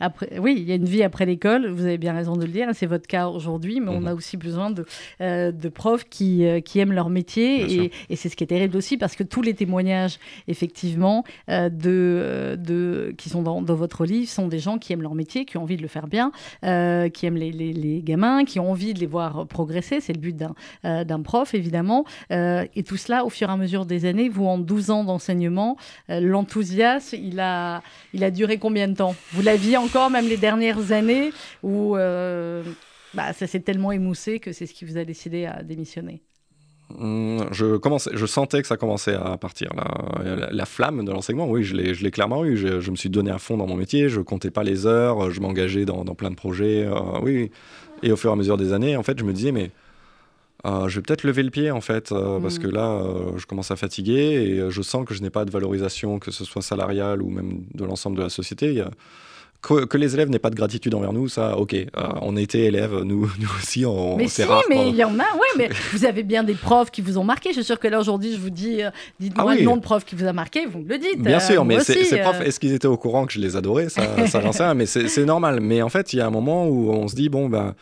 [0.00, 1.68] après, oui, il y a une vie après l'école.
[1.68, 2.68] Vous avez bien raison de le dire.
[2.72, 4.08] C'est votre cas aujourd'hui, mais on mhm.
[4.08, 4.84] a aussi besoin de,
[5.20, 7.84] euh, de profs qui, euh, qui aiment leur métier.
[7.84, 11.68] Et, et c'est ce qui est terrible aussi, parce que tous les témoignages, effectivement, euh,
[11.68, 15.44] de, de, qui sont dans, dans, votre livre, sont des gens qui aiment leur métier,
[15.44, 16.32] qui ont envie de le faire bien,
[16.62, 20.00] qui aiment les, les, les, gamins, qui ont envie de les voir progresser.
[20.00, 22.04] C'est le but d'un d'un prof, évidemment.
[22.30, 25.76] et tout cela, au fur et à mesure des années, vous, en 12 ans d'enseignement,
[26.08, 27.82] l'enthousiasme, il a,
[28.12, 32.62] il a duré combien de temps Vous l'aviez encore, même les dernières années, où euh,
[33.12, 36.22] bah, ça s'est tellement émoussé que c'est ce qui vous a décidé à démissionner
[36.88, 39.68] mmh, je, commençais, je sentais que ça commençait à partir.
[39.76, 42.56] La, la, flamme de l'enseignement, oui, je l'ai clairement eu.
[42.56, 45.42] Je, me suis donné à fond dans mon métier, je comptais pas les heures, je
[45.42, 46.86] m'engageais dans, plein de projets.
[46.86, 47.50] Euh, oui,
[48.02, 49.72] et au fur et à mesure des années, en fait, je me disais, mais
[50.66, 53.44] euh, je vais peut-être lever le pied en fait, euh, parce que là, euh, je
[53.44, 56.62] commence à fatiguer et je sens que je n'ai pas de valorisation, que ce soit
[56.62, 58.82] salariale ou même de l'ensemble de la société.
[59.60, 61.74] Que, les élèves n'aient pas de gratitude envers nous, ça, ok.
[62.20, 65.48] on était élèves, nous, nous aussi, on, mais si, mais il y en a, ouais,
[65.56, 67.50] mais vous avez bien des profs qui vous ont marqué.
[67.50, 68.80] Je suis sûr que là aujourd'hui, je vous dis,
[69.20, 71.20] dites-moi ah le nom de prof qui vous a marqué, vous me le dites.
[71.20, 73.90] Bien sûr, mais ces profs, est-ce qu'ils étaient au courant que je les adorais?
[73.90, 75.60] Ça, ça j'en sais rien, mais c'est normal.
[75.60, 77.74] Mais en fait, il y a un moment où on se dit, bon, ben.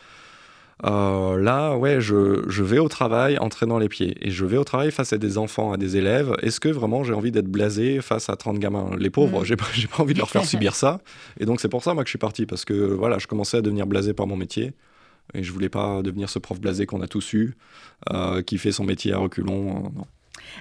[0.85, 4.15] Euh, là, ouais, je, je, vais au travail en traînant les pieds.
[4.21, 6.35] Et je vais au travail face à des enfants, à des élèves.
[6.41, 8.91] Est-ce que vraiment j'ai envie d'être blasé face à 30 gamins?
[8.97, 9.45] Les pauvres, mm.
[9.45, 9.65] j'ai pas,
[9.95, 10.99] pas envie de leur faire subir ça.
[11.39, 12.45] Et donc, c'est pour ça, moi, que je suis parti.
[12.45, 14.73] Parce que, voilà, je commençais à devenir blasé par mon métier.
[15.33, 17.55] Et je voulais pas devenir ce prof blasé qu'on a tous eu,
[18.11, 19.91] euh, qui fait son métier à reculons.
[19.95, 20.05] non.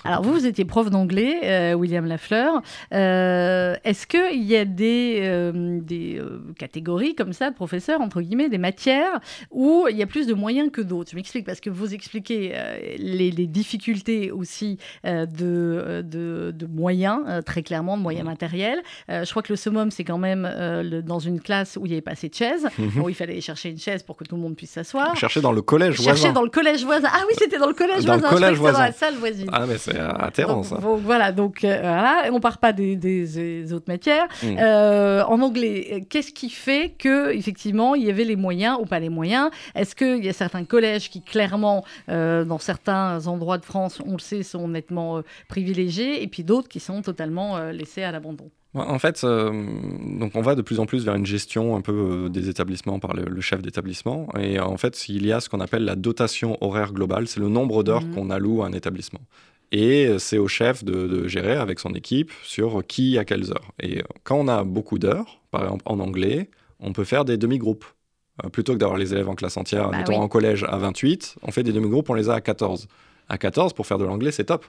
[0.05, 2.63] Alors vous, vous étiez prof d'anglais, euh, William Lafleur.
[2.93, 6.21] Euh, est-ce qu'il y a des, euh, des
[6.59, 10.35] catégories comme ça de professeurs, entre guillemets, des matières où il y a plus de
[10.35, 11.11] moyens que d'autres?
[11.11, 12.55] Je m'explique parce que vous expliquez
[12.99, 18.83] les, difficultés aussi de, de, moyens, très clairement, de moyens matériels.
[19.09, 22.03] je crois que le summum, c'est quand même dans une classe où il n'y avait
[22.03, 23.03] pas assez de chaises, mhm.
[23.03, 25.17] où il fallait chercher une chaise pour que tout le monde puisse s'asseoir.
[25.17, 26.15] Chercher dans le collège voisin.
[26.15, 27.09] Chercher dans le collège voisin.
[27.13, 28.31] Ah oui, c'était dans le collège dans voisin.
[28.31, 28.79] Le collège voisin.
[28.79, 29.49] Dans la salle voisine.
[29.53, 30.77] Ah mais c'est atterrant ça.
[30.81, 34.29] voilà, donc euh, voilà, on part pas des, autres matières.
[34.43, 34.57] Mm.
[34.59, 39.01] Euh, en anglais, qu'est-ce qui fait que effectivement il y avait les moyens ou pas
[39.01, 39.51] les moyens?
[39.75, 44.13] Est-ce qu'il y a certains collèges qui clairement, euh, dans certains endroits de France, on
[44.13, 48.51] le sait, sont nettement privilégiés, et puis d'autres qui sont totalement laissés à l'abandon?
[48.75, 52.49] En fait, donc on va de plus en plus vers une gestion un peu des
[52.49, 54.29] établissements par le, chef d'établissement.
[54.39, 57.29] Et en fait, il y a ce qu'on appelle la dotation horaire globale.
[57.29, 58.15] C'est le nombre d'heures mm.
[58.15, 59.21] qu'on alloue à un établissement.
[59.73, 63.73] Et c'est au chef de, gérer avec son équipe sur qui à quelles heures.
[63.81, 67.87] Et quand on a beaucoup d'heures, par exemple en anglais, on peut faire des demi-groupes.
[68.45, 71.37] Euh, plutôt que d'avoir les élèves en classe entière, bah mettons en collège à 28,
[71.43, 72.89] on fait des demi-groupes, on les a à 14.
[73.29, 74.67] À 14, pour faire de l'anglais, c'est top.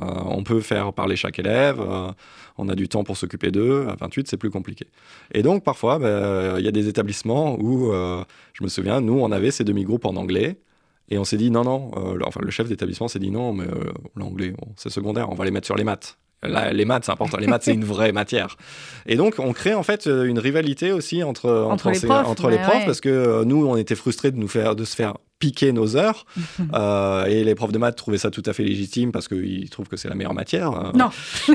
[0.00, 2.10] Euh, on peut faire parler chaque élève, euh,
[2.56, 3.86] on a du temps pour s'occuper d'eux.
[3.88, 4.86] À 28, c'est plus compliqué.
[5.32, 9.30] Et donc, parfois, bah, il y a des établissements où, je me souviens, nous, on
[9.32, 10.58] avait ces demi-groupes en anglais.
[11.08, 13.64] Et on s'est dit non, non, euh, enfin le chef d'établissement s'est dit non, mais
[13.64, 16.18] euh, l'anglais, c'est secondaire, on va les mettre sur les maths.
[16.42, 17.38] Là, les maths, c'est important.
[17.38, 18.58] Les maths, c'est une vraie matière.
[19.06, 22.50] Et donc, on crée en fait euh, une rivalité aussi entre, entre, les profs, entre
[22.50, 25.14] les profs parce que nous, on était frustrés de nous faire, de se faire
[25.44, 26.24] piquer nos heures.
[26.72, 29.88] Euh, et les profs de maths trouvaient ça tout à fait légitime parce qu'ils trouvent
[29.88, 30.72] que c'est la meilleure matière.
[30.72, 30.92] Euh.
[30.94, 31.10] Non.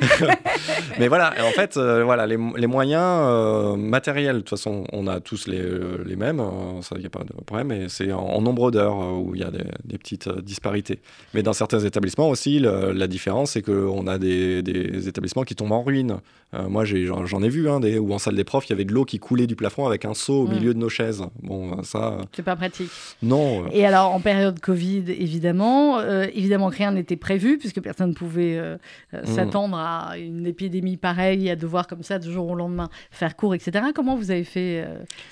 [0.99, 5.19] Mais voilà, en fait, euh, voilà, les, les moyens matériels, de toute façon, on a
[5.19, 5.62] tous les,
[6.06, 6.41] les mêmes,
[6.82, 9.43] ça, il n'y a pas de problème, et c'est en, nombre d'heures où il y
[9.43, 10.99] a des, des, petites disparités.
[11.34, 15.73] Mais dans certains établissements aussi, la différence, c'est qu'on a des, des, établissements qui tombent
[15.73, 16.17] en ruine.
[16.54, 18.93] moi, j'en ai, vu, hein, des, où en salle des profs, il y avait de
[18.93, 20.54] l'eau qui coulait du plafond avec un seau au mm.
[20.54, 21.23] milieu de nos chaises.
[21.41, 22.17] Bon, ça.
[22.34, 22.89] C'est pas pratique.
[23.21, 23.69] Non.
[23.71, 28.13] Et alors, en période Covid, évidemment, euh, évidemment que rien n'était prévu, puisque personne ne
[28.13, 28.78] pouvait euh,
[29.13, 29.26] euh, mm.
[29.26, 33.54] s'attendre à une épidémie pareille, à devoir comme ça, du jour au lendemain, faire court,
[33.54, 33.86] etc.
[33.94, 34.86] Comment vous avez fait,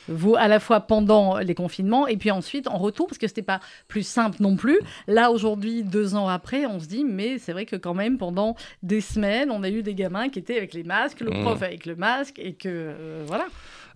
[0.07, 3.31] vous, à la fois pendant les confinements, et puis ensuite en retour, parce que ce
[3.31, 4.79] n'était pas plus simple non plus.
[5.07, 8.55] Là, aujourd'hui, deux ans après, on se dit, mais c'est vrai que quand même, pendant
[8.83, 11.43] des semaines, on a eu des gamins qui étaient avec les masques, le mm.
[11.43, 12.93] prof avec le masque, et que,
[13.25, 13.47] voilà.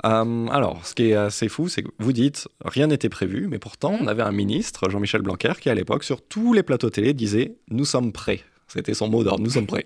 [0.05, 3.59] Euh, alors, ce qui est assez fou, c'est que vous dites rien n'était prévu, mais
[3.59, 7.13] pourtant, on avait un ministre, Jean-Michel Blanquer, qui à l'époque, sur tous les plateaux télé,
[7.13, 8.41] disait Nous sommes prêts.
[8.67, 9.85] C'était son mot d'ordre, nous sommes prêts.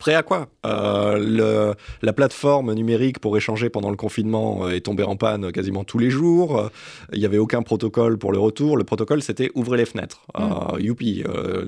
[0.00, 0.48] Prêt à quoi?
[0.64, 5.84] Euh, La plateforme numérique pour échanger pendant le confinement euh, est tombée en panne quasiment
[5.84, 6.58] tous les jours.
[6.58, 6.68] Euh,
[7.12, 8.78] il n'y avait aucun protocole pour le retour.
[8.78, 10.22] Le protocole, c'était ouvrez les fenêtres.
[10.38, 10.80] Mm.
[10.80, 11.22] youpi,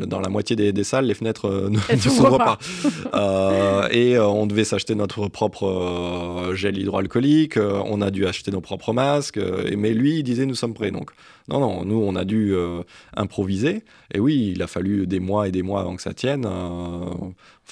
[0.07, 2.59] dans la moitié des, salles, les fenêtres ne, s'ouvrent pas.
[3.93, 7.59] et on devait s'acheter notre propre gel hydroalcoolique.
[7.59, 9.39] on a dû acheter nos propres masques.
[9.77, 10.91] mais lui, il disait nous sommes prêts.
[10.91, 11.11] Donc,
[11.49, 12.55] non, non, nous, on a dû
[13.15, 13.83] improviser.
[14.15, 16.47] Et oui, il a fallu des mois et des mois avant que ça tienne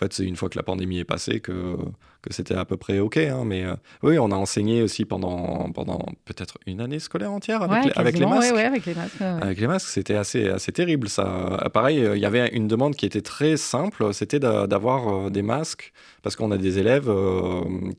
[0.00, 1.76] fait, c'est une fois que la pandémie est passée que,
[2.22, 3.16] que c'était à peu près OK.
[3.16, 7.62] Hein, mais euh, oui, on a enseigné aussi pendant, pendant peut-être une année scolaire entière
[7.62, 8.54] avec, les, avec les, masques.
[8.54, 9.20] avec les masques.
[9.20, 11.08] Avec les masques, c'était assez, assez terrible.
[11.08, 11.68] Ça.
[11.72, 16.35] Pareil, il y avait une demande qui était très simple, c'était d'avoir des masques, parce
[16.35, 17.10] qu'on a des élèves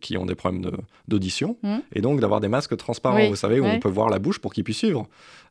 [0.02, 0.72] qui ont des problèmes
[1.08, 1.78] d'audition, mmh.
[1.94, 4.54] et donc d'avoir des masques transparents, vous savez, où on peut voir la bouche pour
[4.54, 5.08] qu'ils puissent suivre.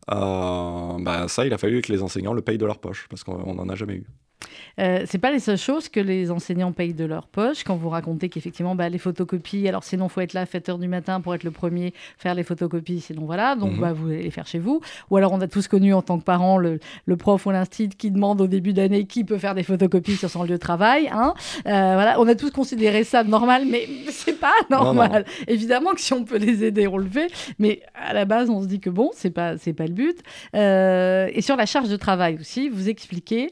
[0.09, 3.55] bah, ça, il a fallu que les enseignants le payent de leur poche, parce qu'on
[3.55, 4.07] n'en a jamais eu.
[4.78, 7.88] Euh, c'est pas les seules choses que les enseignants payent de leur poche quand vous
[7.88, 11.20] racontez qu'effectivement bah, les photocopies, alors sinon faut être là à 7 heures du matin
[11.20, 13.80] pour être le premier, faire les photocopies, sinon voilà, donc mhm.
[13.80, 14.80] bah, vous allez les faire chez vous.
[15.11, 16.78] Ou alors on a tous connu en tant que parents le,
[17.18, 20.45] prof ou l'instit qui demande au début d'année qui peut faire des photocopies sur son
[20.45, 21.11] lieu de travail.
[21.12, 21.34] Hein
[21.66, 25.26] euh, voilà, on a tous considéré ça normal, mais c'est pas normal.
[25.49, 28.62] Évidemment que si on peut les aider, on le fait, mais à la base on
[28.62, 30.18] se dit que bon, c'est pas c'est pas le but.
[30.55, 33.51] Euh, et sur la charge de travail aussi, vous expliquez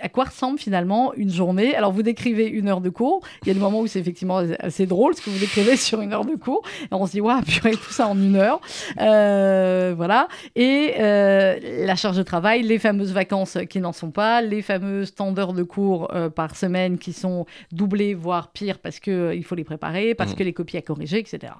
[0.00, 1.74] à quoi ressemble finalement une journée?
[1.74, 3.20] Alors, vous décrivez une heure de cours.
[3.42, 6.00] Il y a des moments où c'est effectivement assez drôle ce que vous décrivez sur
[6.00, 6.62] une heure de cours.
[6.82, 8.60] Et on se dit, waouh, purée, tout ça en une heure.
[9.00, 10.28] Euh, voilà.
[10.54, 15.14] Et euh, la charge de travail, les fameuses vacances qui n'en sont pas, les fameuses
[15.14, 19.54] temps d'heures de cours euh, par semaine qui sont doublées, voire pire, parce qu'il faut
[19.54, 20.36] les préparer, parce mmh.
[20.36, 21.52] que les copies à corriger, etc.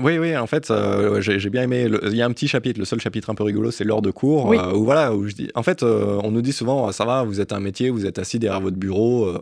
[0.00, 1.88] Oui, oui, en fait, euh, j'ai bien aimé.
[2.04, 4.10] Il y a un petit chapitre, le seul chapitre un peu rigolo, c'est l'heure de
[4.10, 4.52] cours.
[4.52, 5.50] Euh, où voilà, où je dis.
[5.54, 8.18] En fait, euh, on nous dit souvent, ça va, vous êtes un métier, vous êtes
[8.18, 9.32] assis derrière votre bureau.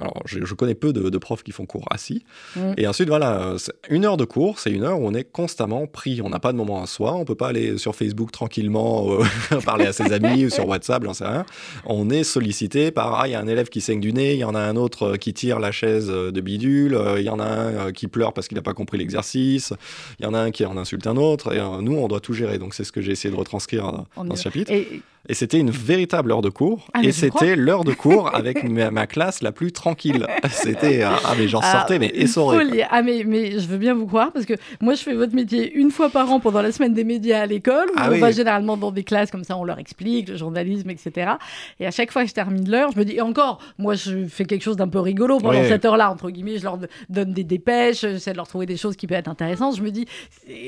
[0.00, 2.24] Alors, je, connais peu de, profs qui font cours assis.
[2.56, 2.72] Mm.
[2.76, 3.54] Et ensuite, voilà,
[3.88, 6.20] une heure de cours, c'est une heure où on est constamment pris.
[6.22, 7.14] On n'a pas de moment à soi.
[7.14, 11.04] On peut pas aller sur Facebook tranquillement euh, parler à ses amis ou sur WhatsApp,
[11.04, 11.44] j'en sais rien.
[11.84, 14.40] On est sollicité par ah, il y a un élève qui saigne du nez, il
[14.40, 17.30] y en a un autre euh, qui tire la chaise euh, de bidule, il y
[17.30, 19.72] en a un qui pleure parce qu'il n'a pas compris l'exercice,
[20.18, 21.54] il y en a un qui en insulte un autre.
[21.54, 22.58] Et nous, on doit tout gérer.
[22.58, 24.72] Donc, c'est ce que j'ai essayé de retranscrire dans ce chapitre.
[24.72, 25.02] Et
[25.34, 26.88] c'était une véritable heure de cours.
[26.94, 30.26] Ah, et c'était l'heure de cours avec ma, classe la plus tranquille.
[30.50, 31.02] C'était.
[31.02, 32.84] Euh, ah, mais j'en ah, sortais, mais essoré.
[32.90, 35.72] Ah, mais, mais je veux bien vous croire, parce que moi, je fais votre métier
[35.74, 37.88] une fois par an pendant la semaine des médias à l'école.
[37.96, 41.32] Ah on va généralement dans des classes comme ça, on leur explique le journalisme, etc.
[41.80, 44.26] Et à chaque fois que je termine l'heure, je me dis, et encore, moi, je
[44.26, 46.58] fais quelque chose d'un peu rigolo pendant cette heure-là, entre guillemets.
[46.58, 49.76] Je leur donne des dépêches, j'essaie de leur trouver des choses qui peuvent être intéressantes.
[49.76, 50.06] Je me dis,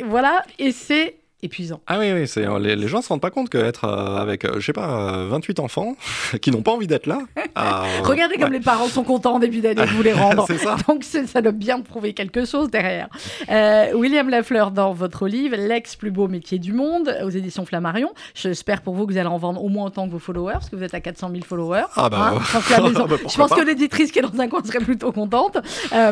[0.06, 1.80] voilà, et c'est épuisant.
[1.86, 4.44] Ah oui, oui, c'est, les, les gens ne se rendent pas compte qu'être euh, avec,
[4.44, 5.94] je euh, je sais pas, 28 euh, enfants
[6.42, 7.20] qui n'ont pas envie d'être là.
[8.02, 10.44] Regardez comme les parents sont contents en début d'année de vous les rendre.
[10.48, 10.76] c'est ça.
[10.88, 13.08] Donc ça doit bien prouver quelque chose derrière.
[13.94, 18.10] William Lafleur, dans votre livre, L'ex plus beau métier du monde, aux éditions Flammarion.
[18.34, 20.70] J'espère pour vous que vous allez en vendre au moins autant que vos followers, parce
[20.70, 21.84] que vous êtes à 400 000 followers.
[21.96, 25.58] Ah bah, hein, je pense, que, l'éditrice qui est dans un coin serait plutôt contente.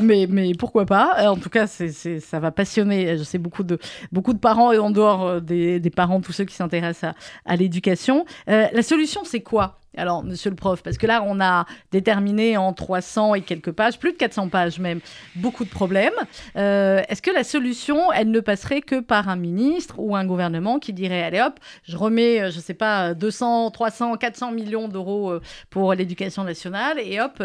[0.03, 3.79] mais, mais pourquoi pas En tout cas, c'est, ça va passionner, je sais, beaucoup de,
[4.13, 7.15] beaucoup de parents et en dehors euh, des, parents, tous ceux qui s'intéressent
[7.45, 8.25] à, l'éducation.
[8.49, 9.79] Euh, la solution, c'est quoi?
[9.99, 13.99] Alors, monsieur le prof, parce que là, on a déterminé en 300 et quelques pages,
[13.99, 15.01] plus de 400 pages même,
[15.37, 16.13] beaucoup de problèmes.
[16.57, 20.79] Euh, est-ce que la solution, elle ne passerait que par un ministre ou un gouvernement
[20.79, 25.33] qui dirait, allez hop, je remets, je ne sais pas, 200, 300, 400 millions d'euros
[25.71, 27.43] pour l'éducation nationale, et hop,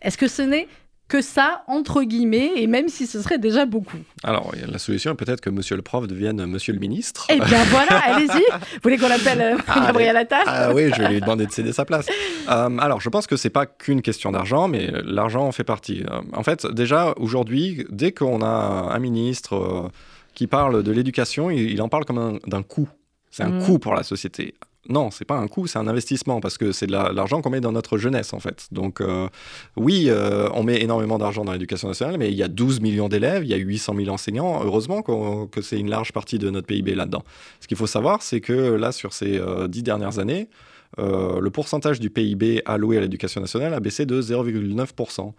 [0.00, 0.68] est-ce que ce n'est
[1.08, 3.96] que ça, entre guillemets, et même si ce serait déjà beaucoup.
[4.22, 7.26] Alors, la solution est peut-être que monsieur le prof devienne monsieur le ministre.
[7.30, 8.28] Eh bien voilà, allez-y.
[8.28, 11.52] Vous voulez qu'on l'appelle euh, ah, Gabriel Attal Ah oui, je vais lui demander de
[11.52, 12.06] céder sa place.
[12.48, 16.02] Euh, alors, je pense que c'est pas qu'une question d'argent, mais l'argent en fait partie.
[16.10, 18.46] Euh, en fait, déjà, aujourd'hui, dès qu'on a
[18.90, 19.90] un ministre
[20.32, 22.88] qui parle de l'éducation, il, en parle comme d'un coût.
[23.30, 23.64] C'est un mmh.
[23.64, 24.54] coût pour la société
[24.88, 27.60] non, c'est pas un coût, c'est un investissement parce que c'est de l'argent qu'on met
[27.60, 28.68] dans notre jeunesse en fait.
[28.72, 29.28] Donc euh,
[29.76, 33.08] oui, euh, on met énormément d'argent dans l'éducation nationale, mais il y a 12 millions
[33.08, 34.62] d'élèves, il y a 800 000 enseignants.
[34.64, 37.22] Heureusement que c'est une large partie de notre PIB là-dedans.
[37.60, 40.48] Ce qu'il faut savoir, c'est que là, sur ces euh, dix dernières années,
[40.96, 45.32] le pourcentage du PIB alloué à l'éducation nationale a baissé de 0,9%.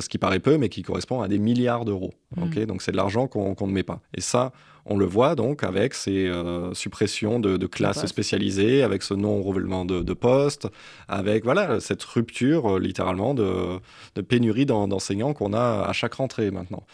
[0.00, 2.14] ce qui paraît peu, mais qui correspond à des milliards d'euros.
[2.34, 2.64] Mmh.
[2.64, 4.00] donc c'est de l'argent qu'on ne met pas.
[4.16, 4.52] Et ça,
[4.86, 10.14] on le voit donc avec ces euh, suppressions de, classes spécialisées, avec ce non-renouvellement de,
[10.14, 10.68] postes,
[11.08, 13.80] avec voilà cette rupture euh, littéralement de,
[14.28, 16.84] pénurie d'enseignants qu'on a à chaque rentrée maintenant.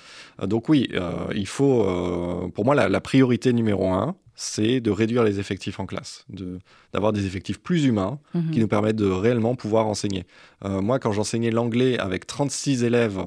[0.42, 0.88] Euh, donc oui,
[1.34, 6.26] il faut, pour moi, la, priorité numéro un, c'est de réduire les effectifs en classe,
[6.92, 8.50] d'avoir des effectifs plus humains mhm.
[8.52, 10.24] qui nous permettent de réellement pouvoir enseigner.
[10.64, 13.20] moi, quand j'enseignais l'anglais avec 36 élèves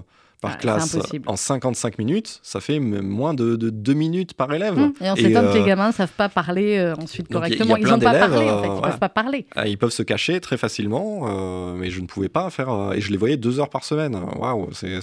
[0.44, 4.78] par ah, classe en 55 minutes, ça fait moins de, de 2 minutes par élève.
[4.78, 4.94] Mmh.
[5.00, 7.78] Et on s'étonne que les euh, gamins ne savent pas parler euh, ensuite correctement.
[7.78, 8.68] ils n'ont pas parlé, en fait.
[8.68, 9.46] Ils ne peuvent pas parler.
[9.56, 12.92] Ah, ils peuvent se cacher très facilement, euh, mais je ne pouvais pas faire.
[12.94, 14.20] et je les voyais deux heures par semaine.
[14.38, 15.00] Waouh, c'est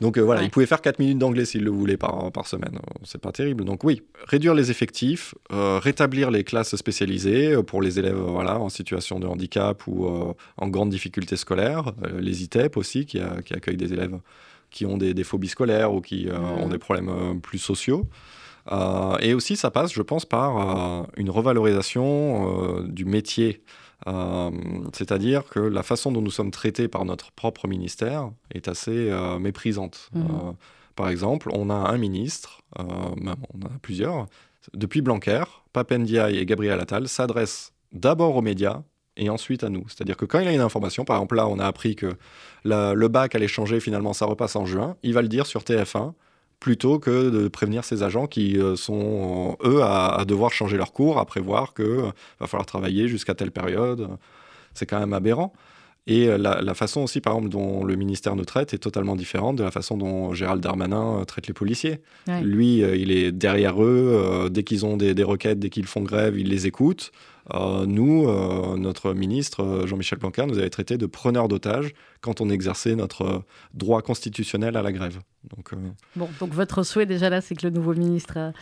[0.00, 2.78] Donc voilà, il pouvait faire 4 minutes d'anglais s'il le voulait par, par semaine.
[3.02, 3.64] C'est pas terrible.
[3.64, 9.18] Donc oui, réduire les effectifs, rétablir les classes spécialisées pour les élèves voilà, en situation
[9.18, 10.06] de handicap ou
[10.56, 11.92] en grande difficulté scolaire.
[12.16, 14.20] les ITEP aussi, qui, qui accueillent des élèves
[14.70, 18.06] qui ont des, phobies scolaires ou qui euh, ont des problèmes euh, plus sociaux.
[18.70, 23.62] Euh, et aussi, ça passe, je pense, par une revalorisation du métier.
[24.06, 30.10] C'est-à-dire que la façon dont nous sommes traités par notre propre ministère est assez méprisante.
[30.14, 30.54] Mhm.
[30.96, 34.26] par exemple, on a un ministre, on en a plusieurs,
[34.74, 38.82] depuis Blanquer, Papendiaï et Gabriel Attal s'adressent d'abord aux médias
[39.16, 39.84] et ensuite à nous.
[39.88, 42.16] C'est-à-dire que quand il a une information, par exemple là, on a appris que
[42.64, 46.14] le bac allait changer, finalement ça repasse en juin, il va le dire sur TF1
[46.60, 51.18] plutôt que de prévenir ses agents qui euh, sont, eux, à, devoir changer leur cours,
[51.18, 54.08] à prévoir qu'il euh, va falloir travailler jusqu'à telle période.
[54.74, 55.52] C'est quand même aberrant.
[56.06, 59.56] Et euh, la, façon aussi, par exemple, dont le ministère nous traite est totalement différente
[59.56, 62.00] de la façon dont Gérald Darmanin traite les policiers.
[62.42, 64.48] Lui, il est derrière eux.
[64.50, 67.12] dès qu'ils ont des, des requêtes, dès qu'ils font grève, il les écoute.
[67.54, 68.26] Euh, nous,
[68.76, 73.42] notre ministre Jean-Michel Blanquer nous avait traité de preneurs d'otages quand on exerçait notre
[73.74, 75.18] droit constitutionnel à la grève.
[75.56, 75.70] Donc,
[76.16, 78.52] Bon, donc votre souhait déjà là, c'est que le nouveau ministre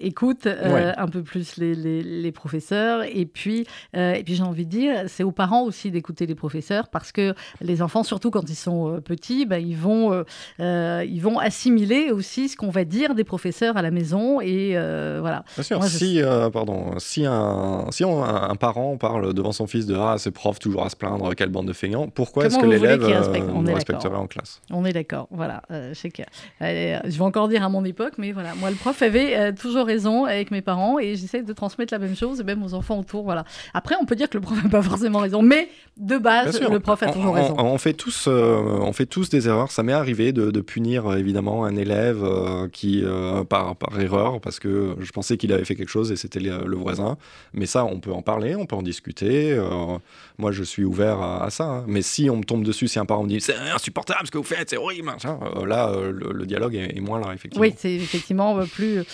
[0.00, 3.04] écoute un peu plus les, professeurs.
[3.04, 6.88] Et puis, et puis j'ai envie de dire, c'est aux parents aussi d'écouter les professeurs
[6.88, 10.24] parce que les enfants, surtout quand ils sont petits, bah, ils, vont,
[10.58, 14.40] ils vont assimiler aussi ce qu'on va dire des professeurs à la maison.
[14.40, 15.44] Et voilà.
[15.54, 16.20] Bien sûr, si,
[16.52, 20.84] pardon, si un si un, parent parle devant son fils de Ah, c'est prof toujours
[20.84, 24.60] à se plaindre, quelle bande de feignants, pourquoi est-ce que l'élève euh, respecterait en classe
[24.70, 25.62] On est d'accord, voilà.
[25.70, 26.22] Euh, je, sais que,
[26.62, 29.86] euh, je vais encore dire à mon époque, mais voilà, moi, le prof avait toujours
[29.86, 32.98] raison avec mes parents et j'essaie de transmettre la même chose, et même aux enfants
[32.98, 33.24] autour.
[33.24, 33.44] Voilà.
[33.74, 36.80] Après, on peut dire que le prof n'a pas forcément raison, mais de base, le
[36.80, 37.56] prof a toujours raison.
[37.58, 39.70] On, fait tous, on fait tous des erreurs.
[39.70, 42.24] Ça m'est arrivé de, punir évidemment un élève
[42.72, 43.04] qui,
[43.48, 46.76] par, par erreur, parce que je pensais qu'il avait fait quelque chose et c'était le
[46.76, 47.16] voisin.
[47.52, 49.52] Mais ça, on peut en parler, on peut en discuter.
[49.52, 49.98] Euh,
[50.38, 51.64] moi, je suis ouvert à, ça.
[51.64, 51.84] Hein.
[51.86, 54.44] Mais si on me tombe dessus, si un parent dit c'est insupportable ce que vous
[54.44, 57.62] faites, c'est horrible, euh, là, euh, le, dialogue est, moins là, effectivement.
[57.62, 59.04] Oui, c'est effectivement plus,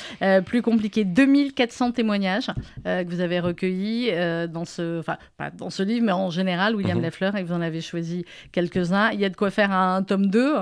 [0.44, 1.04] plus compliqué.
[1.04, 2.50] 2400 témoignages
[2.84, 4.10] que vous avez recueillis
[4.48, 7.04] dans ce, enfin, pas dans ce livre, mais en général, William mhm.
[7.04, 9.10] Lafleur, et vous en avez choisi quelques-uns.
[9.10, 10.54] Il y a de quoi faire un tome 2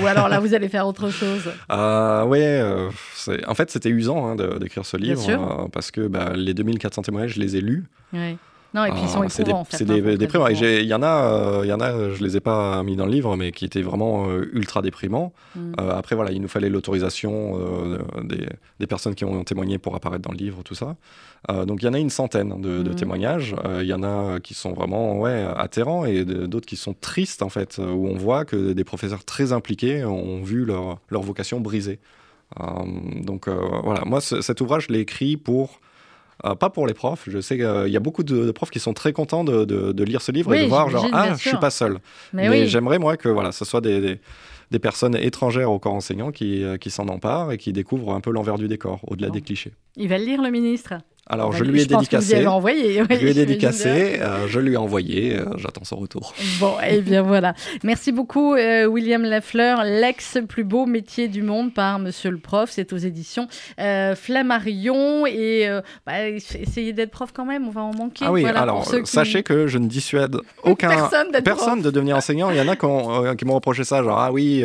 [0.00, 1.50] Ou alors là, vous allez faire autre chose?
[2.30, 2.40] Oui,
[3.46, 7.40] en fait, c'était usant hein, d'écrire ce livre parce que bah, les 2400 témoignages, je
[7.40, 7.84] les ai lus.
[8.72, 10.46] Non, et puis ils sont C'est des, hein, déprimants.
[10.46, 13.04] Il y en a, euh, il y en a, je les ai pas mis dans
[13.04, 15.32] le livre, mais qui étaient vraiment euh, ultra déprimants.
[15.56, 15.72] Mm.
[15.80, 17.58] Euh, après, voilà, il nous fallait l'autorisation
[18.22, 18.46] des,
[18.78, 20.96] des, personnes qui ont témoigné pour apparaître dans le livre, tout ça.
[21.66, 22.94] donc il y en a une centaine de, de mm.
[22.94, 23.56] témoignages.
[23.80, 27.48] Il y en a qui sont vraiment ouais, atterrants et d'autres qui sont tristes, en
[27.48, 31.98] fait, où on voit que des professeurs très impliqués ont vu leur, leur vocation brisée.
[33.22, 35.80] donc voilà, moi, cet ouvrage, je l'ai écrit pour
[36.44, 37.28] euh, pas pour les profs.
[37.28, 40.32] Je sais qu'il y a beaucoup de, profs qui sont très contents de, lire ce
[40.32, 41.98] livre et de voir genre ah je suis pas seul.
[42.32, 44.18] Mais, j'aimerais moi que voilà, ce soit des,
[44.70, 48.20] des, personnes étrangères au corps enseignant qui, euh, qui s'en emparent et qui découvrent un
[48.20, 49.72] peu l'envers du décor, au-delà des clichés.
[49.96, 50.94] Il va le lire le ministre.
[51.26, 52.46] Alors, je lui ai dédicacé.
[52.46, 53.04] envoyé.
[53.08, 56.34] je lui ai dédicacé, euh, je lui ai envoyé, euh, j'attends son retour.
[56.58, 57.54] Bon, et eh bien voilà.
[57.84, 62.70] Merci beaucoup, euh, William Lafleur, l'ex plus beau métier du monde par Monsieur le Prof.
[62.72, 63.46] C'est aux éditions
[63.78, 65.26] Flammarion.
[65.26, 65.68] Et
[66.04, 68.24] bah, essayez d'être prof quand même, on va en manquer.
[68.26, 72.50] Ah oui, alors sachez que je ne dissuade aucun personne, personne de devenir enseignant.
[72.50, 74.64] Il y en a qui, m'ont reproché ça, genre, ah oui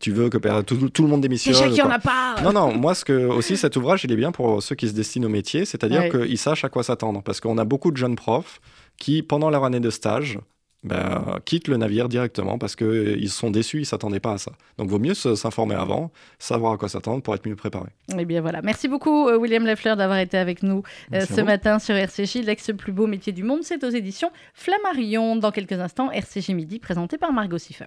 [0.00, 1.54] tu veux que tout, tout le monde démissionne.
[1.54, 2.36] C'est qu'il n'y en a pas.
[2.42, 4.92] Non, non, moi, ce que, aussi, cet ouvrage, il est bien pour ceux qui se
[4.92, 7.22] destinent au métier, c'est-à-dire qu'ils sachent à quoi s'attendre.
[7.22, 8.60] Parce qu'on a beaucoup de jeunes profs
[8.98, 10.38] qui, pendant leur année de stage,
[10.84, 14.52] ben, quittent le navire directement parce qu'ils sont déçus, ils ne s'attendaient pas à ça.
[14.78, 17.88] Donc, vaut mieux s'informer avant, savoir à quoi s'attendre pour être mieux préparé.
[18.16, 18.62] Eh bien voilà.
[18.62, 20.82] Merci beaucoup, euh, William Lafleur, d'avoir été avec nous
[21.12, 22.36] euh, ce matin sur RCJ.
[22.44, 25.36] L'ex plus beau métier du monde, c'est aux éditions Flammarion.
[25.36, 27.86] Dans quelques instants, RCJ Midi, présenté par Margot Siffer.